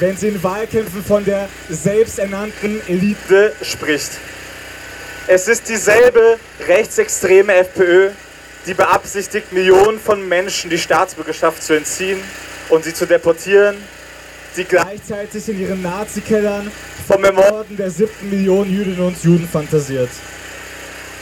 wenn 0.00 0.16
sie 0.16 0.28
in 0.28 0.42
Wahlkämpfen 0.42 1.04
von 1.04 1.24
der 1.24 1.48
selbsternannten 1.68 2.80
Elite 2.88 3.52
spricht. 3.62 4.10
Es 5.26 5.48
ist 5.48 5.68
dieselbe 5.68 6.38
rechtsextreme 6.66 7.54
FPÖ, 7.54 8.10
die 8.66 8.74
beabsichtigt, 8.74 9.52
Millionen 9.52 9.98
von 9.98 10.26
Menschen 10.28 10.70
die 10.70 10.78
Staatsbürgerschaft 10.78 11.62
zu 11.62 11.74
entziehen 11.74 12.20
und 12.68 12.84
sie 12.84 12.94
zu 12.94 13.06
deportieren 13.06 13.76
die 14.56 14.64
gleichzeitig 14.64 15.48
in 15.48 15.60
ihren 15.60 15.82
Nazi-Kellern 15.82 16.70
vom 17.06 17.24
Ermorden 17.24 17.76
der 17.76 17.90
siebten 17.90 18.30
Million 18.30 18.70
Jüdinnen 18.70 19.00
und 19.00 19.22
Juden 19.22 19.48
fantasiert. 19.48 20.10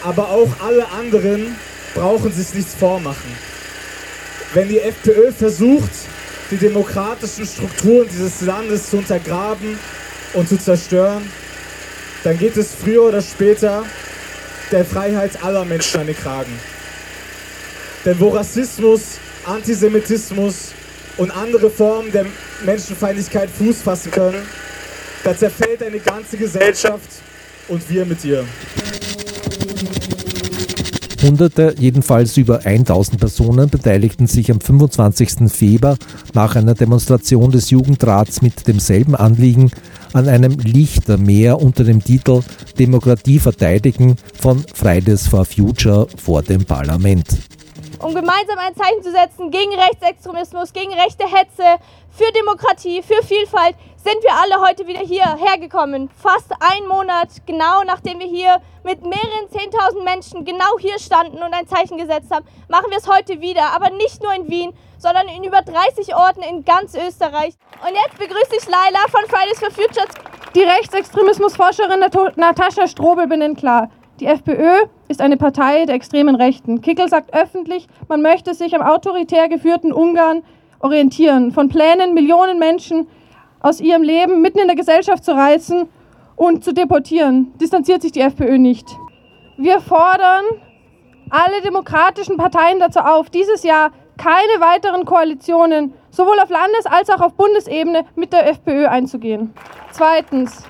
Aber 0.02 0.28
auch 0.28 0.50
alle 0.60 0.86
anderen 0.88 1.56
brauchen 1.94 2.32
sich 2.32 2.52
nichts 2.54 2.74
vormachen. 2.74 3.36
Wenn 4.54 4.68
die 4.68 4.80
FPÖ 4.80 5.32
versucht, 5.32 5.90
die 6.52 6.58
demokratischen 6.58 7.46
Strukturen 7.46 8.06
dieses 8.12 8.42
Landes 8.42 8.90
zu 8.90 8.98
untergraben 8.98 9.78
und 10.34 10.46
zu 10.46 10.58
zerstören, 10.58 11.22
dann 12.24 12.38
geht 12.38 12.58
es 12.58 12.74
früher 12.74 13.04
oder 13.04 13.22
später 13.22 13.84
der 14.70 14.84
Freiheit 14.84 15.42
aller 15.42 15.64
Menschen 15.64 16.00
an 16.00 16.06
den 16.06 16.16
Kragen. 16.16 16.52
Denn 18.04 18.20
wo 18.20 18.28
Rassismus, 18.28 19.18
Antisemitismus 19.44 20.72
und 21.16 21.30
andere 21.30 21.70
Formen 21.70 22.12
der 22.12 22.26
Menschenfeindlichkeit 22.64 23.48
Fuß 23.48 23.80
fassen 23.80 24.10
können, 24.10 24.46
da 25.24 25.34
zerfällt 25.34 25.82
eine 25.82 26.00
ganze 26.00 26.36
Gesellschaft 26.36 27.08
und 27.68 27.88
wir 27.88 28.04
mit 28.04 28.22
ihr. 28.24 28.44
Hunderte, 31.22 31.74
jedenfalls 31.78 32.36
über 32.36 32.66
1000 32.66 33.20
Personen 33.20 33.70
beteiligten 33.70 34.26
sich 34.26 34.50
am 34.50 34.60
25. 34.60 35.50
Februar 35.52 35.96
nach 36.34 36.56
einer 36.56 36.74
Demonstration 36.74 37.52
des 37.52 37.70
Jugendrats 37.70 38.42
mit 38.42 38.66
demselben 38.66 39.14
Anliegen 39.14 39.70
an 40.12 40.28
einem 40.28 40.58
Lichtermeer 40.58 41.62
unter 41.62 41.84
dem 41.84 42.02
Titel 42.02 42.42
Demokratie 42.78 43.38
verteidigen 43.38 44.16
von 44.40 44.64
Fridays 44.74 45.28
for 45.28 45.44
Future 45.44 46.08
vor 46.16 46.42
dem 46.42 46.64
Parlament 46.64 47.38
um 48.02 48.14
gemeinsam 48.14 48.58
ein 48.58 48.74
Zeichen 48.74 49.02
zu 49.02 49.12
setzen 49.12 49.50
gegen 49.50 49.72
Rechtsextremismus, 49.74 50.72
gegen 50.72 50.92
rechte 50.92 51.24
Hetze, 51.24 51.78
für 52.10 52.30
Demokratie, 52.32 53.02
für 53.02 53.22
Vielfalt, 53.22 53.76
sind 53.96 54.22
wir 54.22 54.34
alle 54.34 54.60
heute 54.66 54.86
wieder 54.86 55.00
hierher 55.00 55.56
gekommen. 55.58 56.10
Fast 56.20 56.52
ein 56.60 56.86
Monat, 56.88 57.28
genau 57.46 57.84
nachdem 57.84 58.18
wir 58.18 58.26
hier 58.26 58.60
mit 58.82 59.02
mehreren 59.02 59.48
10.000 59.50 60.02
Menschen 60.02 60.44
genau 60.44 60.78
hier 60.78 60.98
standen 60.98 61.42
und 61.42 61.54
ein 61.54 61.68
Zeichen 61.68 61.96
gesetzt 61.96 62.30
haben, 62.32 62.44
machen 62.68 62.90
wir 62.90 62.98
es 62.98 63.08
heute 63.08 63.40
wieder. 63.40 63.72
Aber 63.72 63.90
nicht 63.90 64.22
nur 64.22 64.34
in 64.34 64.48
Wien, 64.50 64.74
sondern 64.98 65.28
in 65.28 65.44
über 65.44 65.62
30 65.62 66.14
Orten 66.14 66.42
in 66.42 66.64
ganz 66.64 66.94
Österreich. 66.94 67.54
Und 67.86 67.94
jetzt 67.94 68.18
begrüße 68.18 68.56
ich 68.58 68.68
Laila 68.68 69.06
von 69.08 69.22
Fridays 69.28 69.60
for 69.60 69.70
Future. 69.70 70.06
Die 70.54 70.62
Rechtsextremismusforscherin 70.62 72.00
Natascha 72.36 72.86
Strobel 72.86 73.26
benennt 73.26 73.58
klar, 73.58 73.88
die 74.22 74.28
FPÖ 74.28 74.86
ist 75.08 75.20
eine 75.20 75.36
Partei 75.36 75.84
der 75.84 75.96
extremen 75.96 76.36
Rechten. 76.36 76.80
Kickel 76.80 77.08
sagt 77.08 77.34
öffentlich, 77.34 77.88
man 78.06 78.22
möchte 78.22 78.54
sich 78.54 78.72
am 78.76 78.80
autoritär 78.80 79.48
geführten 79.48 79.92
Ungarn 79.92 80.44
orientieren, 80.78 81.50
von 81.50 81.68
Plänen, 81.68 82.14
Millionen 82.14 82.60
Menschen 82.60 83.08
aus 83.58 83.80
ihrem 83.80 84.04
Leben 84.04 84.40
mitten 84.40 84.60
in 84.60 84.68
der 84.68 84.76
Gesellschaft 84.76 85.24
zu 85.24 85.32
reißen 85.32 85.88
und 86.36 86.62
zu 86.62 86.72
deportieren. 86.72 87.52
Distanziert 87.60 88.02
sich 88.02 88.12
die 88.12 88.20
FPÖ 88.20 88.58
nicht. 88.58 88.86
Wir 89.56 89.80
fordern 89.80 90.44
alle 91.30 91.60
demokratischen 91.64 92.36
Parteien 92.36 92.78
dazu 92.78 93.00
auf, 93.00 93.28
dieses 93.28 93.64
Jahr 93.64 93.90
keine 94.18 94.60
weiteren 94.60 95.04
Koalitionen 95.04 95.94
sowohl 96.10 96.38
auf 96.38 96.50
Landes- 96.50 96.86
als 96.86 97.10
auch 97.10 97.20
auf 97.20 97.34
Bundesebene 97.34 98.04
mit 98.14 98.32
der 98.32 98.48
FPÖ 98.48 98.86
einzugehen. 98.86 99.52
Zweitens, 99.90 100.62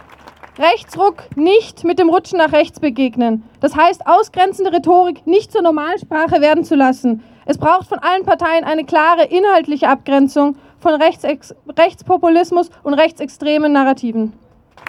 Rechtsruck 0.59 1.35
nicht 1.35 1.83
mit 1.83 1.99
dem 1.99 2.11
Rutschen 2.11 2.37
nach 2.37 2.53
rechts 2.53 2.79
begegnen. 2.79 3.43
Das 3.61 3.75
heißt, 3.75 4.07
ausgrenzende 4.07 4.71
Rhetorik 4.71 5.27
nicht 5.27 5.51
zur 5.51 5.63
Normalsprache 5.63 6.43
werden 6.43 6.63
zu 6.63 6.75
lassen. 6.75 7.25
Es 7.47 7.57
braucht 7.57 7.89
von 7.89 7.99
allen 7.99 8.27
Parteien 8.27 8.65
eine 8.65 8.85
klare 8.85 9.25
inhaltliche 9.25 9.89
Abgrenzung 9.89 10.57
von 10.79 11.01
Rechtsex 11.01 11.55
Rechtspopulismus 11.79 12.69
und 12.83 12.93
rechtsextremen 12.93 13.73
Narrativen. 13.73 14.35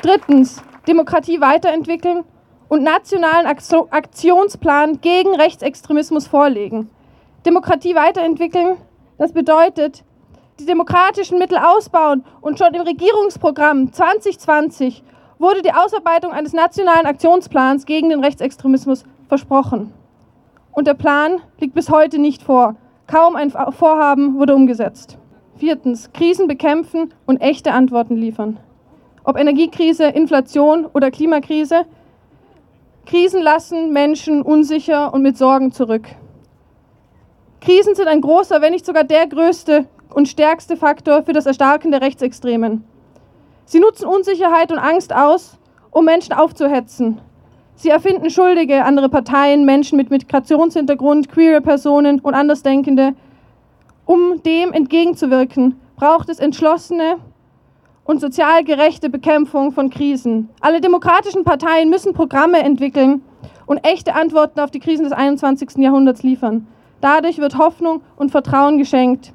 Drittens, 0.02 0.62
Demokratie 0.86 1.40
weiterentwickeln 1.40 2.26
und 2.68 2.84
nationalen 2.84 3.46
Aktionsplan 3.46 5.00
gegen 5.00 5.34
Rechtsextremismus 5.34 6.28
vorlegen. 6.28 6.90
Demokratie 7.46 7.96
weiterentwickeln, 7.96 8.76
das 9.18 9.32
bedeutet, 9.32 10.04
die 10.60 10.66
demokratischen 10.66 11.40
Mittel 11.40 11.58
ausbauen 11.58 12.26
und 12.42 12.60
schon 12.60 12.74
im 12.74 12.82
Regierungsprogramm 12.82 13.94
2020 13.94 15.04
wurde 15.44 15.62
die 15.62 15.74
Ausarbeitung 15.74 16.32
eines 16.32 16.54
nationalen 16.54 17.06
Aktionsplans 17.06 17.86
gegen 17.86 18.10
den 18.10 18.24
Rechtsextremismus 18.24 19.04
versprochen. 19.28 19.94
Und 20.72 20.88
der 20.88 20.96
Plan 20.96 21.42
liegt 21.60 21.76
bis 21.76 21.92
heute 21.92 22.18
nicht 22.18 22.42
vor. 22.42 22.76
Kaum 23.06 23.36
ein 23.36 23.52
Vorhaben 23.52 24.40
wurde 24.40 24.56
umgesetzt. 24.56 25.20
Viertens, 25.58 26.12
Krisen 26.14 26.48
bekämpfen 26.48 27.14
und 27.28 27.42
echte 27.42 27.74
Antworten 27.74 28.16
liefern. 28.16 28.58
Ob 29.24 29.38
Energiekrise, 29.38 30.06
Inflation 30.06 30.86
oder 30.86 31.12
Klimakrise, 31.12 31.86
Krisen 33.06 33.42
lassen 33.42 33.92
Menschen 33.92 34.42
unsicher 34.42 35.14
und 35.14 35.22
mit 35.22 35.38
Sorgen 35.38 35.72
zurück. 35.72 36.08
Krisen 37.60 37.96
sind 37.96 38.08
ein 38.08 38.22
großer, 38.22 38.62
wenn 38.62 38.72
nicht 38.72 38.86
sogar 38.86 39.04
der 39.04 39.28
größte 39.28 39.86
und 40.14 40.28
stärkste 40.28 40.78
Faktor 40.78 41.24
für 41.24 41.34
das 41.34 41.46
Erstarken 41.46 41.92
der 41.92 42.02
Rechtsextremen. 42.02 42.86
Sie 43.66 43.80
nutzen 43.80 44.08
Unsicherheit 44.08 44.72
und 44.72 44.80
Angst 44.80 45.14
aus, 45.16 45.58
um 45.92 46.06
Menschen 46.06 46.34
aufzuhetzen. 46.34 47.22
Sie 47.76 47.90
erfinden 47.90 48.30
Schuldige, 48.30 48.84
andere 48.84 49.10
Parteien, 49.10 49.66
Menschen 49.66 49.98
mit 49.98 50.10
Migrationshintergrund, 50.10 51.30
queere 51.30 51.62
Personen 51.62 52.20
und 52.20 52.34
Andersdenkende. 52.34 53.14
Um 54.06 54.44
dem 54.44 54.74
entgegenzuwirken, 54.74 55.80
braucht 55.96 56.30
es 56.30 56.40
entschlossene 56.40 57.18
und 58.04 58.20
sozial 58.20 58.64
gerechte 58.64 59.10
Bekämpfung 59.10 59.72
von 59.72 59.90
Krisen. 59.90 60.50
Alle 60.60 60.82
demokratischen 60.82 61.46
Parteien 61.46 61.90
müssen 61.90 62.14
Programme 62.14 62.60
entwickeln 62.60 63.22
und 63.66 63.78
echte 63.86 64.14
Antworten 64.14 64.60
auf 64.60 64.72
die 64.72 64.80
Krisen 64.80 65.06
des 65.06 65.14
21. 65.14 65.78
Jahrhunderts 65.78 66.22
liefern. 66.22 66.68
Dadurch 67.00 67.38
wird 67.38 67.58
Hoffnung 67.58 68.02
und 68.18 68.32
Vertrauen 68.32 68.78
geschenkt 68.78 69.34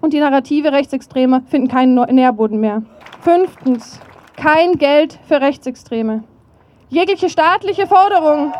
und 0.00 0.12
die 0.12 0.20
Narrative 0.20 0.72
Rechtsextremer 0.72 1.42
finden 1.46 1.68
keinen 1.68 1.94
Nährboden 1.94 2.60
mehr. 2.60 2.82
Fünftens, 3.20 4.00
kein 4.36 4.78
Geld 4.78 5.18
für 5.28 5.40
Rechtsextreme. 5.40 6.24
Jegliche 6.88 7.28
staatliche 7.28 7.86
Forderung 7.86 8.52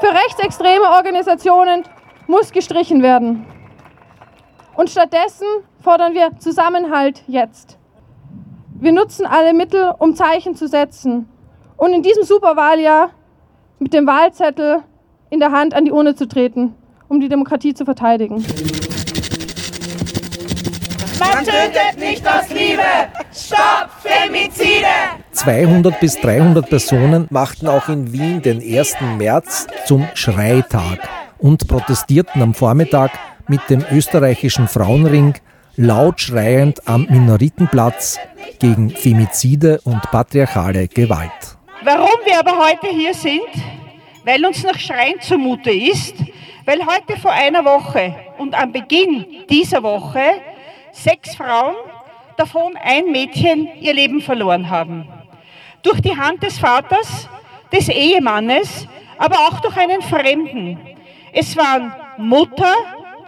für 0.00 0.08
rechtsextreme 0.08 0.84
Organisationen 0.96 1.82
muss 2.26 2.52
gestrichen 2.52 3.02
werden. 3.02 3.44
Und 4.76 4.90
stattdessen 4.90 5.46
fordern 5.80 6.14
wir 6.14 6.38
Zusammenhalt 6.38 7.22
jetzt. 7.26 7.78
Wir 8.80 8.92
nutzen 8.92 9.26
alle 9.26 9.52
Mittel, 9.52 9.92
um 9.98 10.14
Zeichen 10.16 10.54
zu 10.54 10.66
setzen 10.66 11.28
und 11.76 11.92
in 11.92 12.02
diesem 12.02 12.24
Superwahljahr 12.24 13.10
mit 13.78 13.92
dem 13.92 14.06
Wahlzettel 14.06 14.82
in 15.30 15.40
der 15.40 15.52
Hand 15.52 15.74
an 15.74 15.84
die 15.84 15.92
Urne 15.92 16.14
zu 16.14 16.26
treten, 16.26 16.74
um 17.08 17.20
die 17.20 17.28
Demokratie 17.28 17.74
zu 17.74 17.84
verteidigen. 17.84 18.44
Man 21.22 21.44
tötet 21.44 21.98
nicht 21.98 22.26
aus 22.26 22.48
Liebe. 22.48 22.82
Stopp 23.32 23.90
Femizide. 24.02 24.86
200 25.30 26.00
bis 26.00 26.20
300 26.20 26.68
Personen 26.68 27.26
machten 27.30 27.68
auch 27.68 27.88
in 27.88 28.12
Wien 28.12 28.42
den 28.42 28.60
1. 28.60 28.96
März 29.18 29.68
zum 29.86 30.08
Schreitag 30.14 30.98
und 31.38 31.68
protestierten 31.68 32.42
am 32.42 32.54
Vormittag 32.54 33.12
mit 33.48 33.60
dem 33.70 33.84
österreichischen 33.92 34.66
Frauenring 34.66 35.34
laut 35.76 36.20
schreiend 36.20 36.86
am 36.88 37.06
Minoritenplatz 37.08 38.18
gegen 38.58 38.90
Femizide 38.90 39.80
und 39.84 40.02
patriarchale 40.10 40.88
Gewalt. 40.88 41.56
Warum 41.84 42.18
wir 42.24 42.38
aber 42.38 42.58
heute 42.58 42.88
hier 42.88 43.14
sind, 43.14 43.40
weil 44.24 44.44
uns 44.44 44.62
nach 44.64 44.78
Schreien 44.78 45.20
zumute 45.20 45.70
ist, 45.70 46.14
weil 46.64 46.80
heute 46.80 47.18
vor 47.20 47.32
einer 47.32 47.64
Woche 47.64 48.14
und 48.38 48.60
am 48.60 48.72
Beginn 48.72 49.24
dieser 49.48 49.82
Woche 49.82 50.20
sechs 50.92 51.34
Frauen, 51.34 51.74
davon 52.36 52.76
ein 52.76 53.10
Mädchen, 53.10 53.68
ihr 53.80 53.94
Leben 53.94 54.20
verloren 54.20 54.70
haben. 54.70 55.08
Durch 55.82 56.00
die 56.00 56.16
Hand 56.16 56.42
des 56.42 56.58
Vaters, 56.58 57.28
des 57.72 57.88
Ehemannes, 57.88 58.86
aber 59.18 59.36
auch 59.36 59.60
durch 59.60 59.76
einen 59.76 60.02
Fremden. 60.02 60.78
Es 61.32 61.56
waren 61.56 61.92
Mutter, 62.18 62.74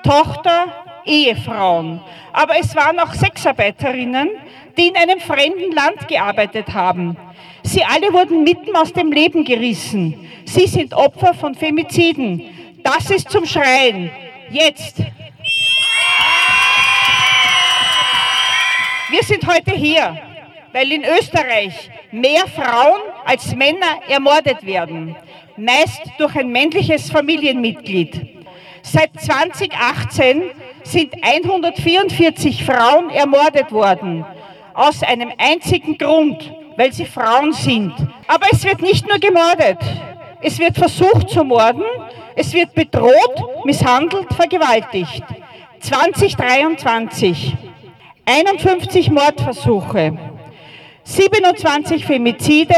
Tochter, 0.02 0.66
Ehefrauen, 1.04 2.00
aber 2.33 2.59
es 2.59 2.75
waren 2.76 3.00
auch 3.00 3.12
Sexarbeiterinnen, 3.12 4.28
die 4.76 4.88
in 4.88 4.97
einem 4.97 5.21
fremden 5.21 5.73
Land 5.73 6.06
gearbeitet 6.09 6.73
haben. 6.73 7.16
Sie 7.62 7.83
alle 7.85 8.12
wurden 8.12 8.44
mitten 8.44 8.76
aus 8.76 8.92
dem 8.92 9.11
Leben 9.11 9.44
gerissen. 9.44 10.28
Sie 10.44 10.66
sind 10.66 10.92
Opfer 10.92 11.33
von 11.33 11.54
Femiziden. 11.54 12.42
Das 12.83 13.11
ist 13.11 13.30
zum 13.30 13.47
Schreien. 13.47 14.11
Jetzt. 14.50 15.02
Wir 19.14 19.23
sind 19.23 19.47
heute 19.47 19.71
hier, 19.71 20.18
weil 20.73 20.90
in 20.90 21.04
Österreich 21.04 21.88
mehr 22.11 22.49
Frauen 22.49 23.00
als 23.25 23.54
Männer 23.54 24.00
ermordet 24.09 24.66
werden, 24.66 25.14
meist 25.56 26.03
durch 26.18 26.35
ein 26.35 26.48
männliches 26.48 27.12
Familienmitglied. 27.12 28.42
Seit 28.83 29.11
2018 29.20 30.50
sind 30.83 31.14
144 31.22 32.64
Frauen 32.64 33.09
ermordet 33.11 33.70
worden, 33.70 34.27
aus 34.74 35.05
einem 35.05 35.31
einzigen 35.38 35.96
Grund, 35.96 36.53
weil 36.77 36.92
sie 36.92 37.07
Frauen 37.07 37.53
sind. 37.53 37.94
Aber 38.27 38.48
es 38.50 38.64
wird 38.64 38.83
nicht 38.83 39.07
nur 39.07 39.20
gemordet, 39.20 39.79
es 40.40 40.59
wird 40.59 40.77
versucht 40.77 41.31
zu 41.31 41.44
morden, 41.44 41.85
es 42.35 42.53
wird 42.53 42.74
bedroht, 42.74 43.64
misshandelt, 43.64 44.35
vergewaltigt. 44.35 45.22
2023 45.79 47.55
51 48.26 49.10
Mordversuche, 49.10 50.16
27 51.02 52.06
Femizide, 52.06 52.74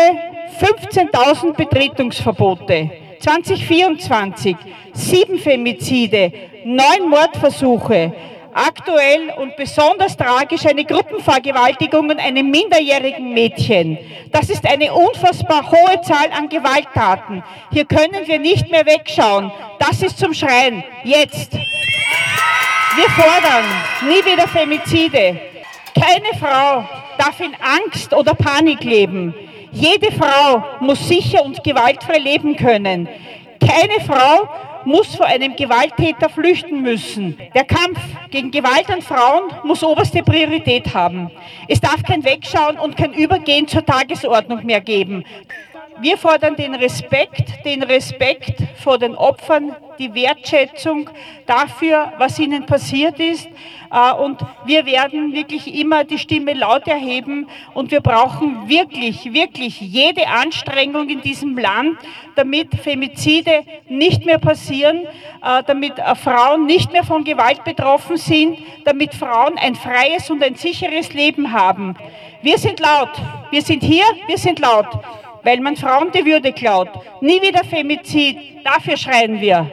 15.000 0.60 1.52
Betretungsverbote. 1.52 2.90
2024 3.20 4.56
7 4.92 5.38
Femizide, 5.38 6.32
9 6.64 7.08
Mordversuche. 7.08 8.12
Aktuell 8.52 9.30
und 9.38 9.54
besonders 9.56 10.16
tragisch 10.16 10.66
eine 10.66 10.84
Gruppenvergewaltigung 10.84 12.10
an 12.10 12.18
einem 12.18 12.50
minderjährigen 12.50 13.32
Mädchen. 13.32 13.98
Das 14.32 14.50
ist 14.50 14.66
eine 14.66 14.92
unfassbar 14.92 15.70
hohe 15.70 16.00
Zahl 16.00 16.30
an 16.36 16.48
Gewalttaten. 16.48 17.44
Hier 17.70 17.84
können 17.84 18.26
wir 18.26 18.38
nicht 18.38 18.70
mehr 18.70 18.86
wegschauen. 18.86 19.52
Das 19.78 20.02
ist 20.02 20.18
zum 20.18 20.34
Schreien. 20.34 20.82
Jetzt. 21.04 21.56
Wir 22.96 23.10
fordern 23.10 23.64
nie 24.08 24.24
wieder 24.24 24.48
Femizide. 24.48 25.38
Keine 25.94 26.38
Frau 26.40 26.88
darf 27.18 27.38
in 27.40 27.54
Angst 27.60 28.14
oder 28.14 28.32
Panik 28.32 28.82
leben. 28.84 29.34
Jede 29.70 30.10
Frau 30.12 30.64
muss 30.80 31.06
sicher 31.06 31.44
und 31.44 31.62
gewaltfrei 31.62 32.16
leben 32.16 32.56
können. 32.56 33.06
Keine 33.60 34.00
Frau 34.00 34.48
muss 34.86 35.14
vor 35.14 35.26
einem 35.26 35.56
Gewalttäter 35.56 36.30
flüchten 36.30 36.80
müssen. 36.80 37.36
Der 37.54 37.64
Kampf 37.64 37.98
gegen 38.30 38.50
Gewalt 38.50 38.88
an 38.88 39.02
Frauen 39.02 39.44
muss 39.64 39.82
oberste 39.82 40.22
Priorität 40.22 40.94
haben. 40.94 41.30
Es 41.68 41.80
darf 41.80 42.02
kein 42.02 42.24
Wegschauen 42.24 42.78
und 42.78 42.96
kein 42.96 43.12
Übergehen 43.12 43.68
zur 43.68 43.84
Tagesordnung 43.84 44.64
mehr 44.64 44.80
geben. 44.80 45.24
Wir 45.98 46.18
fordern 46.18 46.56
den 46.56 46.74
Respekt, 46.74 47.64
den 47.64 47.82
Respekt 47.82 48.62
vor 48.82 48.98
den 48.98 49.14
Opfern, 49.14 49.74
die 49.98 50.14
Wertschätzung 50.14 51.08
dafür, 51.46 52.12
was 52.18 52.38
ihnen 52.38 52.66
passiert 52.66 53.18
ist. 53.18 53.48
Äh, 53.90 54.12
und 54.12 54.38
wir 54.66 54.84
werden 54.84 55.32
wirklich 55.32 55.74
immer 55.74 56.04
die 56.04 56.18
Stimme 56.18 56.52
laut 56.52 56.86
erheben 56.86 57.48
und 57.72 57.90
wir 57.90 58.00
brauchen 58.00 58.68
wirklich, 58.68 59.32
wirklich 59.32 59.80
jede 59.80 60.28
Anstrengung 60.28 61.08
in 61.08 61.22
diesem 61.22 61.56
Land, 61.56 61.98
damit 62.34 62.74
Femizide 62.74 63.62
nicht 63.88 64.26
mehr 64.26 64.38
passieren, 64.38 65.06
äh, 65.42 65.62
damit 65.66 65.98
äh, 65.98 66.14
Frauen 66.14 66.66
nicht 66.66 66.92
mehr 66.92 67.04
von 67.04 67.24
Gewalt 67.24 67.64
betroffen 67.64 68.18
sind, 68.18 68.58
damit 68.84 69.14
Frauen 69.14 69.56
ein 69.56 69.74
freies 69.74 70.28
und 70.28 70.42
ein 70.42 70.56
sicheres 70.56 71.14
Leben 71.14 71.52
haben. 71.52 71.96
Wir 72.42 72.58
sind 72.58 72.80
laut, 72.80 73.10
wir 73.50 73.62
sind 73.62 73.82
hier, 73.82 74.04
wir 74.26 74.36
sind 74.36 74.58
laut 74.58 74.88
weil 75.46 75.60
man 75.60 75.76
Frauen 75.76 76.10
die 76.12 76.24
Würde 76.24 76.52
klaut. 76.52 76.88
Nie 77.20 77.40
wieder 77.40 77.62
Femizid, 77.62 78.36
dafür 78.64 78.96
schreien 78.96 79.40
wir. 79.40 79.70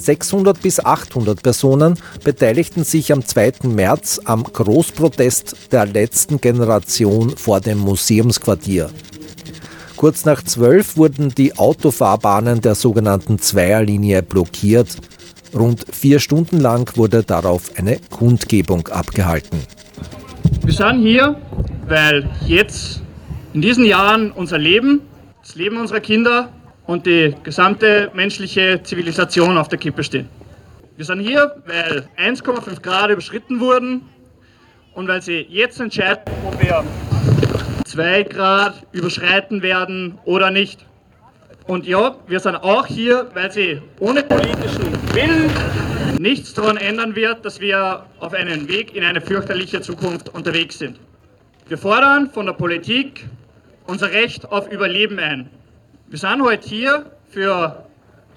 ...600 0.00 0.60
bis 0.60 0.84
800 0.84 1.42
Personen 1.42 1.98
beteiligten 2.22 2.84
sich 2.84 3.10
am 3.10 3.24
2. 3.24 3.68
März 3.68 4.20
am 4.26 4.44
Großprotest 4.44 5.72
der 5.72 5.86
letzten 5.86 6.42
Generation 6.42 7.34
vor 7.38 7.62
dem 7.62 7.78
Museumsquartier. 7.78 8.90
Kurz 9.96 10.26
nach 10.26 10.42
zwölf 10.42 10.98
wurden 10.98 11.30
die 11.30 11.56
Autofahrbahnen 11.56 12.60
der 12.60 12.74
sogenannten 12.74 13.38
Zweierlinie 13.38 14.22
blockiert. 14.22 14.98
Rund 15.54 15.84
vier 15.92 16.18
Stunden 16.18 16.58
lang 16.58 16.96
wurde 16.96 17.22
darauf 17.22 17.70
eine 17.76 17.98
Kundgebung 18.10 18.88
abgehalten. 18.88 19.60
Wir 20.64 20.72
sind 20.72 21.02
hier, 21.02 21.40
weil 21.86 22.28
jetzt 22.46 23.02
in 23.52 23.62
diesen 23.62 23.84
Jahren 23.84 24.32
unser 24.32 24.58
Leben, 24.58 25.02
das 25.42 25.54
Leben 25.54 25.76
unserer 25.76 26.00
Kinder 26.00 26.48
und 26.86 27.06
die 27.06 27.34
gesamte 27.44 28.10
menschliche 28.14 28.80
Zivilisation 28.82 29.56
auf 29.56 29.68
der 29.68 29.78
Kippe 29.78 30.02
stehen. 30.02 30.28
Wir 30.96 31.04
sind 31.04 31.20
hier, 31.20 31.54
weil 31.66 32.08
1,5 32.18 32.80
Grad 32.82 33.10
überschritten 33.10 33.60
wurden 33.60 34.02
und 34.94 35.06
weil 35.06 35.22
sie 35.22 35.46
jetzt 35.48 35.80
entscheiden, 35.80 36.22
ob 36.46 36.60
wir 36.60 36.82
2 37.86 38.24
Grad 38.24 38.86
überschreiten 38.92 39.62
werden 39.62 40.18
oder 40.24 40.50
nicht. 40.50 40.84
Und 41.66 41.86
ja, 41.86 42.16
wir 42.26 42.40
sind 42.40 42.56
auch 42.56 42.86
hier, 42.86 43.30
weil 43.32 43.50
sie 43.50 43.80
ohne 43.98 44.22
politischen 44.22 44.92
Willen 45.14 45.50
nichts 46.18 46.52
daran 46.52 46.76
ändern 46.76 47.16
wird, 47.16 47.44
dass 47.44 47.58
wir 47.58 48.04
auf 48.20 48.34
einen 48.34 48.68
Weg 48.68 48.94
in 48.94 49.02
eine 49.02 49.20
fürchterliche 49.20 49.80
Zukunft 49.80 50.28
unterwegs 50.28 50.78
sind. 50.78 50.98
Wir 51.66 51.78
fordern 51.78 52.28
von 52.30 52.44
der 52.44 52.52
Politik 52.52 53.26
unser 53.86 54.10
Recht 54.10 54.50
auf 54.52 54.70
Überleben 54.70 55.18
ein. 55.18 55.48
Wir 56.08 56.18
sind 56.18 56.42
heute 56.42 56.68
hier 56.68 57.06
für 57.30 57.86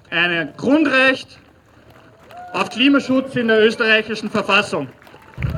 ein 0.10 0.54
Grundrecht 0.56 1.38
auf 2.54 2.70
Klimaschutz 2.70 3.36
in 3.36 3.50
der 3.50 3.66
österreichischen 3.66 4.30
Verfassung. 4.30 4.88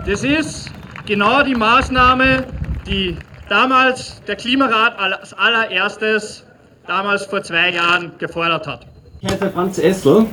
Das 0.08 0.24
ist 0.24 0.72
genau 1.06 1.44
die 1.44 1.54
Maßnahme, 1.54 2.48
die 2.88 3.16
damals 3.48 4.22
der 4.26 4.36
Klimarat 4.36 4.98
als 4.98 5.34
allererstes, 5.34 6.46
damals 6.88 7.26
vor 7.26 7.44
zwei 7.44 7.72
Jahren, 7.72 8.12
gefordert 8.18 8.68
hat. 8.68 8.86
Ich 9.22 9.30
heiße 9.30 9.50
Franz 9.52 9.78
Essel, 9.80 10.26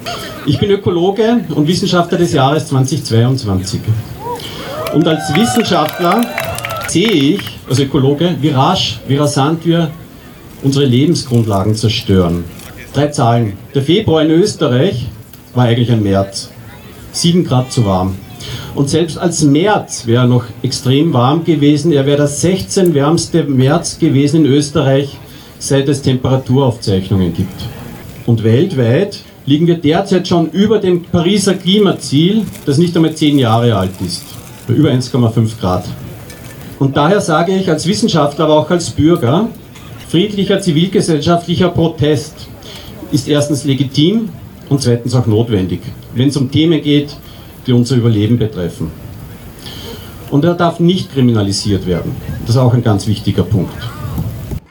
ich 0.47 0.59
bin 0.59 0.71
Ökologe 0.71 1.45
und 1.55 1.67
Wissenschaftler 1.67 2.19
des 2.19 2.33
Jahres 2.33 2.69
2022. 2.69 3.81
Und 4.95 5.09
als 5.09 5.35
Wissenschaftler 5.35 6.21
sehe 6.87 7.11
ich, 7.11 7.41
als 7.69 7.81
Ökologe, 7.81 8.37
wie 8.41 8.51
rasch, 8.51 9.01
wie 9.09 9.17
rasant 9.17 9.67
wir 9.67 9.91
unsere 10.63 10.85
Lebensgrundlagen 10.85 11.75
zerstören. 11.75 12.45
Drei 12.93 13.09
Zahlen. 13.09 13.55
Der 13.75 13.83
Februar 13.83 14.23
in 14.23 14.31
Österreich 14.31 15.07
war 15.55 15.65
eigentlich 15.65 15.91
ein 15.91 16.03
März. 16.03 16.51
7 17.13 17.45
Grad 17.45 17.73
zu 17.73 17.85
warm. 17.85 18.15
Und 18.75 18.89
selbst 18.89 19.19
als 19.19 19.43
März 19.43 20.07
wäre 20.07 20.25
er 20.25 20.29
noch 20.29 20.45
extrem 20.63 21.13
warm 21.13 21.45
gewesen. 21.45 21.93
Er 21.93 22.07
wäre 22.07 22.19
der 22.19 22.27
16 22.29 22.95
wärmste 22.95 23.45
März 23.45 23.99
gewesen 23.99 24.45
in 24.45 24.53
Österreich, 24.53 25.19
seit 25.59 25.89
es 25.89 26.03
Temperaturaufzeichnungen 26.03 27.33
gibt. 27.35 27.63
Und 28.27 28.45
weltweit 28.45 29.21
liegen 29.47 29.67
wir 29.67 29.79
derzeit 29.79 30.27
schon 30.27 30.51
über 30.51 30.79
dem 30.79 31.05
Pariser 31.05 31.55
Klimaziel, 31.55 32.43
das 32.67 32.79
nicht 32.79 32.97
einmal 32.97 33.15
10 33.15 33.39
Jahre 33.39 33.77
alt 33.77 34.01
ist. 34.05 34.25
Über 34.69 34.91
1,5 34.91 35.61
Grad. 35.61 35.85
Und 36.79 36.97
daher 36.97 37.21
sage 37.21 37.55
ich 37.55 37.71
als 37.71 37.87
Wissenschaftler, 37.87 38.45
aber 38.45 38.59
auch 38.59 38.71
als 38.71 38.91
Bürger, 38.91 39.49
friedlicher 40.09 40.61
zivilgesellschaftlicher 40.61 41.69
Protest 41.69 42.49
ist 43.13 43.29
erstens 43.29 43.65
legitim 43.65 44.29
und 44.69 44.83
zweitens 44.83 45.15
auch 45.15 45.27
notwendig, 45.27 45.81
wenn 46.15 46.29
es 46.29 46.37
um 46.37 46.51
Themen 46.51 46.83
geht, 46.83 47.17
die 47.67 47.73
unser 47.73 47.97
Überleben 47.97 48.39
betreffen. 48.39 48.91
Und 50.31 50.45
er 50.45 50.55
darf 50.55 50.81
nicht 50.81 51.13
kriminalisiert 51.13 51.87
werden. 51.87 52.17
Das 52.41 52.57
ist 52.57 52.61
auch 52.61 52.75
ein 52.75 52.83
ganz 52.83 53.07
wichtiger 53.07 53.45
Punkt. 53.45 53.73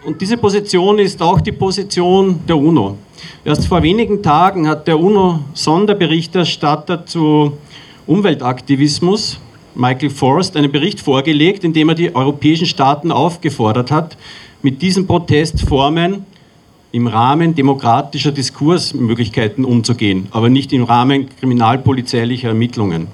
Und 0.06 0.22
diese 0.22 0.38
Position 0.38 1.00
ist 1.00 1.20
auch 1.20 1.42
die 1.42 1.52
Position 1.52 2.40
der 2.48 2.56
UNO. 2.56 2.96
Erst 3.44 3.66
vor 3.66 3.82
wenigen 3.82 4.22
Tagen 4.22 4.68
hat 4.68 4.88
der 4.88 5.00
UNO-Sonderberichterstatter 5.00 7.08
zu 7.08 7.54
Umweltaktivismus, 8.06 9.40
Michael 9.74 10.12
Forst, 10.12 10.56
einen 10.56 10.72
Bericht 10.72 11.00
vorgelegt, 11.00 11.64
in 11.64 11.74
dem 11.74 11.90
er 11.90 11.96
die 11.96 12.16
europäischen 12.16 12.68
Staaten 12.68 13.12
aufgefordert 13.12 13.90
hat, 13.90 14.16
mit 14.62 14.84
diesen 14.84 15.08
Protestformen 15.08 16.24
im 16.92 17.08
Rahmen 17.08 17.56
demokratischer 17.56 18.32
Diskursmöglichkeiten 18.32 19.66
umzugehen, 19.66 20.28
aber 20.30 20.50
nicht 20.50 20.72
im 20.72 20.84
Rahmen 20.84 21.30
kriminalpolizeilicher 21.40 22.50
Ermittlungen. 22.50 23.08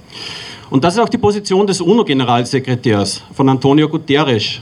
Und 0.70 0.84
das 0.84 0.96
ist 0.96 1.00
auch 1.00 1.10
die 1.10 1.18
Position 1.18 1.66
des 1.66 1.80
UNO-Generalsekretärs 1.80 3.24
von 3.34 3.48
Antonio 3.48 3.88
Guterres, 3.88 4.62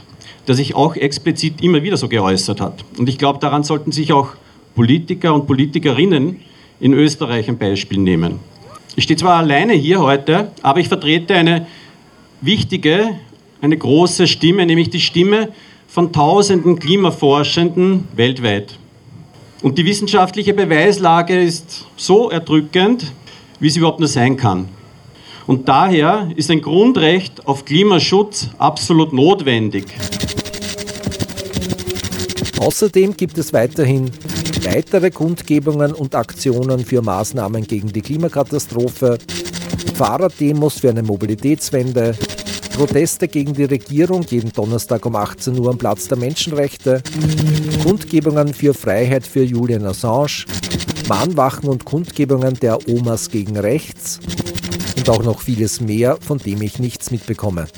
der 0.50 0.56
sich 0.56 0.74
auch 0.74 0.96
explizit 0.96 1.62
immer 1.62 1.84
wieder 1.84 1.96
so 1.96 2.08
geäußert 2.08 2.60
hat. 2.60 2.84
Und 2.98 3.08
ich 3.08 3.18
glaube, 3.18 3.38
daran 3.38 3.62
sollten 3.62 3.92
sich 3.92 4.12
auch 4.12 4.30
Politiker 4.74 5.32
und 5.32 5.46
Politikerinnen 5.46 6.40
in 6.80 6.92
Österreich 6.92 7.48
ein 7.48 7.56
Beispiel 7.56 7.98
nehmen. 7.98 8.40
Ich 8.96 9.04
stehe 9.04 9.16
zwar 9.16 9.36
alleine 9.36 9.74
hier 9.74 10.00
heute, 10.00 10.50
aber 10.60 10.80
ich 10.80 10.88
vertrete 10.88 11.36
eine 11.36 11.68
wichtige, 12.40 13.10
eine 13.60 13.76
große 13.76 14.26
Stimme, 14.26 14.66
nämlich 14.66 14.90
die 14.90 14.98
Stimme 14.98 15.50
von 15.86 16.10
tausenden 16.10 16.80
Klimaforschenden 16.80 18.08
weltweit. 18.16 18.74
Und 19.62 19.78
die 19.78 19.84
wissenschaftliche 19.84 20.52
Beweislage 20.52 21.40
ist 21.40 21.86
so 21.94 22.28
erdrückend, 22.28 23.12
wie 23.60 23.70
sie 23.70 23.78
überhaupt 23.78 24.00
nur 24.00 24.08
sein 24.08 24.36
kann. 24.36 24.68
Und 25.46 25.68
daher 25.68 26.28
ist 26.34 26.50
ein 26.50 26.60
Grundrecht 26.60 27.46
auf 27.46 27.64
Klimaschutz 27.64 28.50
absolut 28.58 29.12
notwendig. 29.12 29.84
Außerdem 32.60 33.16
gibt 33.16 33.38
es 33.38 33.54
weiterhin 33.54 34.10
weitere 34.64 35.10
Kundgebungen 35.10 35.94
und 35.94 36.14
Aktionen 36.14 36.84
für 36.84 37.00
Maßnahmen 37.00 37.66
gegen 37.66 37.88
die 37.88 38.02
Klimakatastrophe, 38.02 39.16
Fahrraddemos 39.94 40.80
für 40.80 40.90
eine 40.90 41.02
Mobilitätswende, 41.02 42.14
Proteste 42.76 43.28
gegen 43.28 43.54
die 43.54 43.64
Regierung 43.64 44.26
jeden 44.28 44.52
Donnerstag 44.52 45.06
um 45.06 45.16
18 45.16 45.58
Uhr 45.58 45.70
am 45.70 45.78
Platz 45.78 46.08
der 46.08 46.18
Menschenrechte, 46.18 47.02
Kundgebungen 47.82 48.52
für 48.52 48.74
Freiheit 48.74 49.26
für 49.26 49.42
Julian 49.42 49.86
Assange, 49.86 50.44
Mahnwachen 51.08 51.66
und 51.66 51.86
Kundgebungen 51.86 52.60
der 52.60 52.86
Omas 52.90 53.30
gegen 53.30 53.56
Rechts 53.56 54.20
und 54.98 55.08
auch 55.08 55.22
noch 55.22 55.40
vieles 55.40 55.80
mehr, 55.80 56.18
von 56.20 56.36
dem 56.36 56.60
ich 56.60 56.78
nichts 56.78 57.10
mitbekomme. 57.10 57.68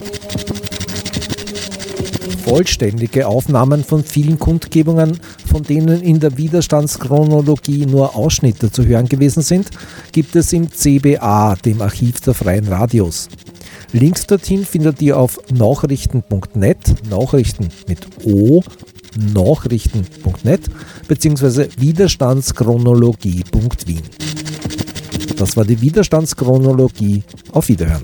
Vollständige 2.45 3.27
Aufnahmen 3.29 3.85
von 3.85 4.05
vielen 4.05 4.39
Kundgebungen, 4.39 5.19
von 5.47 5.63
denen 5.63 6.03
in 6.03 6.19
der 6.19 6.37
Widerstandschronologie 6.37 7.87
nur 7.87 8.17
Ausschnitte 8.17 8.73
zu 8.73 8.85
hören 8.85 9.09
gewesen 9.09 9.43
sind, 9.43 9.71
gibt 10.11 10.35
es 10.35 10.53
im 10.53 10.69
CBA, 10.71 11.55
dem 11.65 11.81
Archiv 11.81 12.21
der 12.21 12.35
Freien 12.35 12.67
Radios. 12.67 13.29
Links 13.93 14.27
dorthin 14.27 14.67
findet 14.67 15.01
ihr 15.03 15.19
auf 15.19 15.39
nachrichten.net, 15.53 17.09
Nachrichten 17.09 17.69
mit 17.87 18.01
O, 18.25 18.65
nachrichten.net 19.33 20.63
bzw. 21.07 21.69
widerstandschronologie.wien. 21.79 24.03
Das 25.37 25.57
war 25.57 25.65
die 25.65 25.81
Widerstandschronologie. 25.81 27.23
Auf 27.53 27.69
Wiederhören. 27.69 28.03